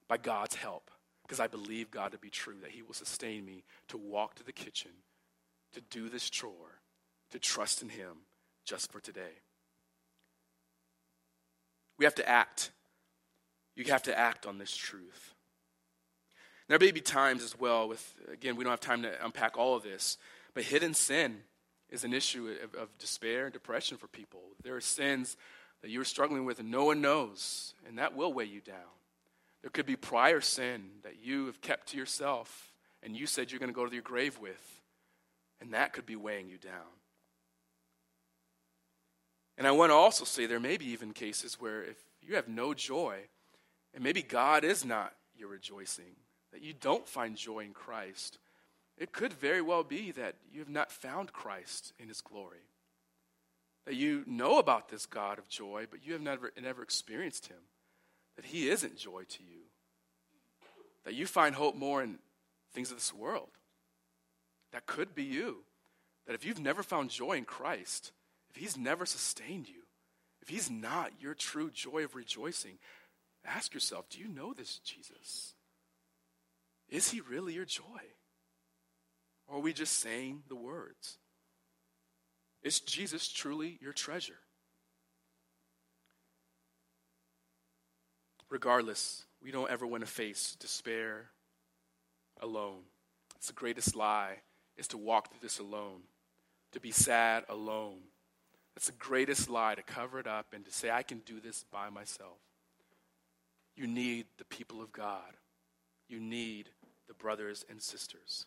[0.07, 0.93] by God's help
[1.25, 4.45] because I believe God to be true, that He will sustain me to walk to
[4.45, 4.93] the kitchen,
[5.73, 6.79] to do this chore,
[7.33, 8.19] to trust in Him
[8.65, 9.41] just for today.
[11.99, 12.71] We have to act
[13.77, 15.35] you have to act on this truth.
[16.69, 19.75] There may be times as well with, again, we don't have time to unpack all
[19.75, 20.19] of this,
[20.55, 21.39] but hidden sin
[21.89, 24.41] is an issue of, of despair and depression for people.
[24.63, 25.37] There are sins
[25.83, 28.77] that you're struggling with and no one knows, and that will weigh you down.
[29.63, 33.59] There could be prior sin that you have kept to yourself and you said you're
[33.59, 34.81] going to go to your grave with,
[35.61, 36.73] and that could be weighing you down.
[39.57, 42.49] And I want to also say there may be even cases where if you have
[42.49, 43.19] no joy,
[43.95, 46.17] and maybe God is not your rejoicing,
[46.53, 48.39] that you don't find joy in Christ.
[48.97, 52.67] It could very well be that you have not found Christ in his glory.
[53.87, 57.57] That you know about this God of joy, but you have never, never experienced him.
[58.37, 59.63] That he isn't joy to you.
[61.05, 62.19] That you find hope more in
[62.73, 63.49] things of this world.
[64.73, 65.65] That could be you.
[66.27, 68.13] That if you've never found joy in Christ,
[68.51, 69.83] if he's never sustained you,
[70.43, 72.79] if he's not your true joy of rejoicing,
[73.45, 75.55] Ask yourself do you know this Jesus?
[76.89, 77.85] Is he really your joy?
[79.47, 81.19] Or are we just saying the words?
[82.63, 84.39] Is Jesus truly your treasure?
[88.49, 91.31] Regardless, we don't ever want to face despair
[92.41, 92.83] alone.
[93.37, 94.39] It's the greatest lie
[94.77, 96.03] is to walk through this alone,
[96.73, 97.99] to be sad alone.
[98.75, 101.65] That's the greatest lie to cover it up and to say, I can do this
[101.71, 102.39] by myself.
[103.81, 105.39] You need the people of God.
[106.07, 106.69] You need
[107.09, 108.45] the brothers and sisters.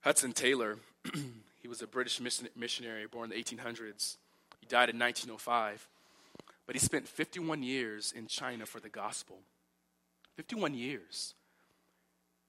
[0.00, 0.78] Hudson Taylor,
[1.60, 2.18] he was a British
[2.56, 4.16] missionary born in the 1800s.
[4.58, 5.86] He died in 1905.
[6.66, 9.40] But he spent 51 years in China for the gospel.
[10.36, 11.34] 51 years.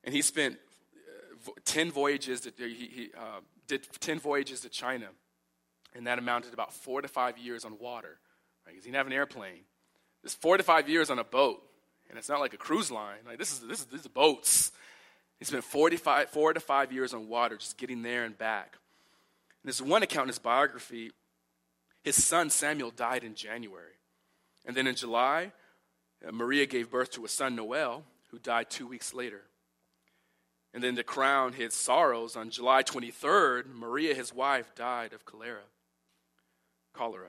[0.06, 0.58] And he spent
[1.48, 5.08] uh, 10 voyages, to, he, he uh, did 10 voyages to China.
[5.94, 8.20] And that amounted to about four to five years on water.
[8.66, 8.76] Right?
[8.76, 9.66] He didn't have an airplane.
[10.24, 11.62] This four to five years on a boat,
[12.10, 13.20] and it's not like a cruise line.
[13.26, 14.72] Like this is this is, this is boats.
[15.40, 18.78] He spent 45, four to five years on water, just getting there and back.
[19.64, 21.12] And there's one account in his biography.
[22.04, 23.94] His son Samuel died in January,
[24.66, 25.52] and then in July,
[26.28, 29.42] uh, Maria gave birth to a son Noel, who died two weeks later.
[30.74, 35.64] And then to crown his sorrows, on July 23rd, Maria, his wife, died of cholera.
[36.94, 37.28] Cholera.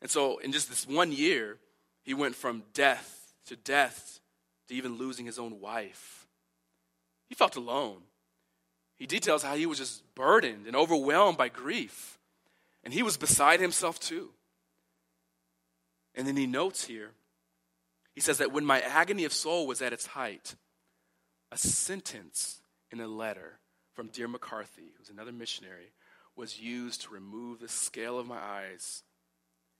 [0.00, 1.58] And so, in just this one year,
[2.02, 4.20] he went from death to death
[4.68, 6.26] to even losing his own wife.
[7.28, 8.02] He felt alone.
[8.96, 12.18] He details how he was just burdened and overwhelmed by grief.
[12.84, 14.30] And he was beside himself too.
[16.14, 17.10] And then he notes here
[18.16, 20.56] he says that when my agony of soul was at its height,
[21.52, 23.58] a sentence in a letter
[23.92, 25.92] from dear McCarthy, who's another missionary,
[26.34, 29.02] was used to remove the scale of my eyes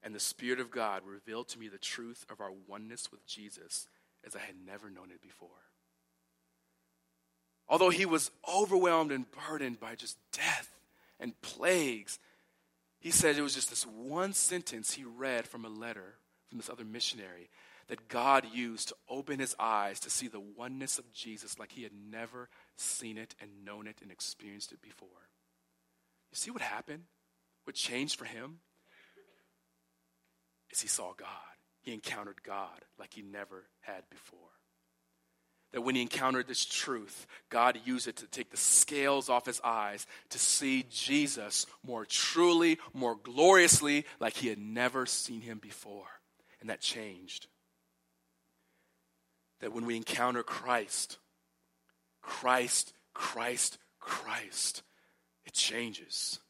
[0.07, 3.88] and the Spirit of God revealed to me the truth of our oneness with Jesus
[4.24, 5.48] as I had never known it before.
[7.68, 10.70] Although he was overwhelmed and burdened by just death
[11.18, 12.20] and plagues,
[13.00, 16.14] he said it was just this one sentence he read from a letter
[16.46, 17.50] from this other missionary
[17.88, 21.82] that God used to open his eyes to see the oneness of Jesus like he
[21.82, 25.09] had never seen it and known it and experienced it before.
[26.30, 27.07] You see what happened?
[27.64, 28.61] What changed for him?
[30.77, 31.29] Is he saw God.
[31.83, 34.39] He encountered God like he never had before.
[35.72, 39.61] That when he encountered this truth, God used it to take the scales off his
[39.62, 46.07] eyes to see Jesus more truly, more gloriously, like he had never seen him before.
[46.61, 47.49] And that changed.
[49.61, 51.18] that when we encounter Christ,
[52.22, 54.83] Christ, Christ, Christ,
[55.45, 56.41] it changes.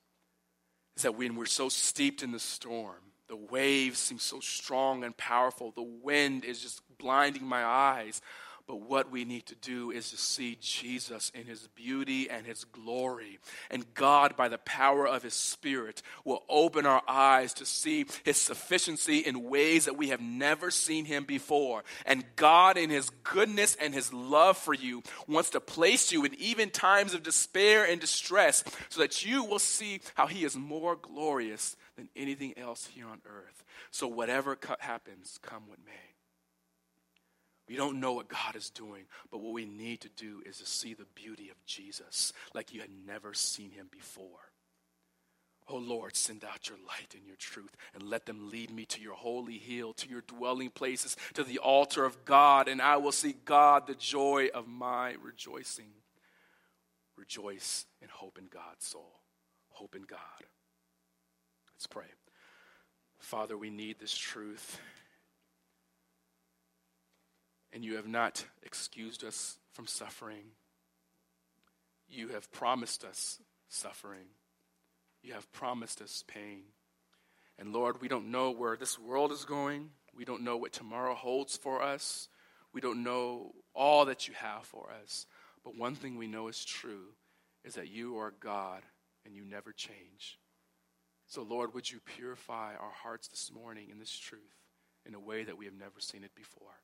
[0.97, 2.97] Is that when we're so steeped in the storm,
[3.29, 8.21] the waves seem so strong and powerful, the wind is just blinding my eyes.
[8.67, 12.65] But what we need to do is to see Jesus in his beauty and his
[12.65, 13.39] glory.
[13.71, 18.39] And God, by the power of his Spirit, will open our eyes to see his
[18.39, 21.85] sufficiency in ways that we have never seen him before.
[22.07, 26.35] And God, in his goodness and his love for you, wants to place you in
[26.35, 30.97] even times of despair and distress so that you will see how he is more
[30.97, 33.65] glorious than anything else here on earth.
[33.91, 35.93] So, whatever happens, come what may.
[37.69, 40.67] We don't know what God is doing, but what we need to do is to
[40.67, 44.53] see the beauty of Jesus like you had never seen him before.
[45.69, 49.01] Oh Lord, send out your light and your truth and let them lead me to
[49.01, 53.11] your holy hill, to your dwelling places, to the altar of God, and I will
[53.11, 55.91] see God, the joy of my rejoicing.
[57.17, 59.21] Rejoice and hope in God's soul.
[59.71, 60.19] Hope in God.
[61.77, 62.05] Let's pray.
[63.19, 64.81] Father, we need this truth
[67.77, 70.45] and you have not excused us from suffering.
[72.09, 74.29] You have promised us suffering.
[75.23, 76.63] You have promised us pain.
[77.59, 79.91] And Lord, we don't know where this world is going.
[80.15, 82.29] We don't know what tomorrow holds for us.
[82.73, 85.27] We don't know all that you have for us.
[85.63, 87.13] But one thing we know is true
[87.63, 88.85] is that you are God
[89.27, 90.39] and you never change.
[91.27, 94.41] So, Lord, would you purify our hearts this morning in this truth
[95.05, 96.81] in a way that we have never seen it before?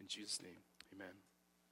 [0.00, 0.62] In Jesus' name,
[0.94, 1.14] amen.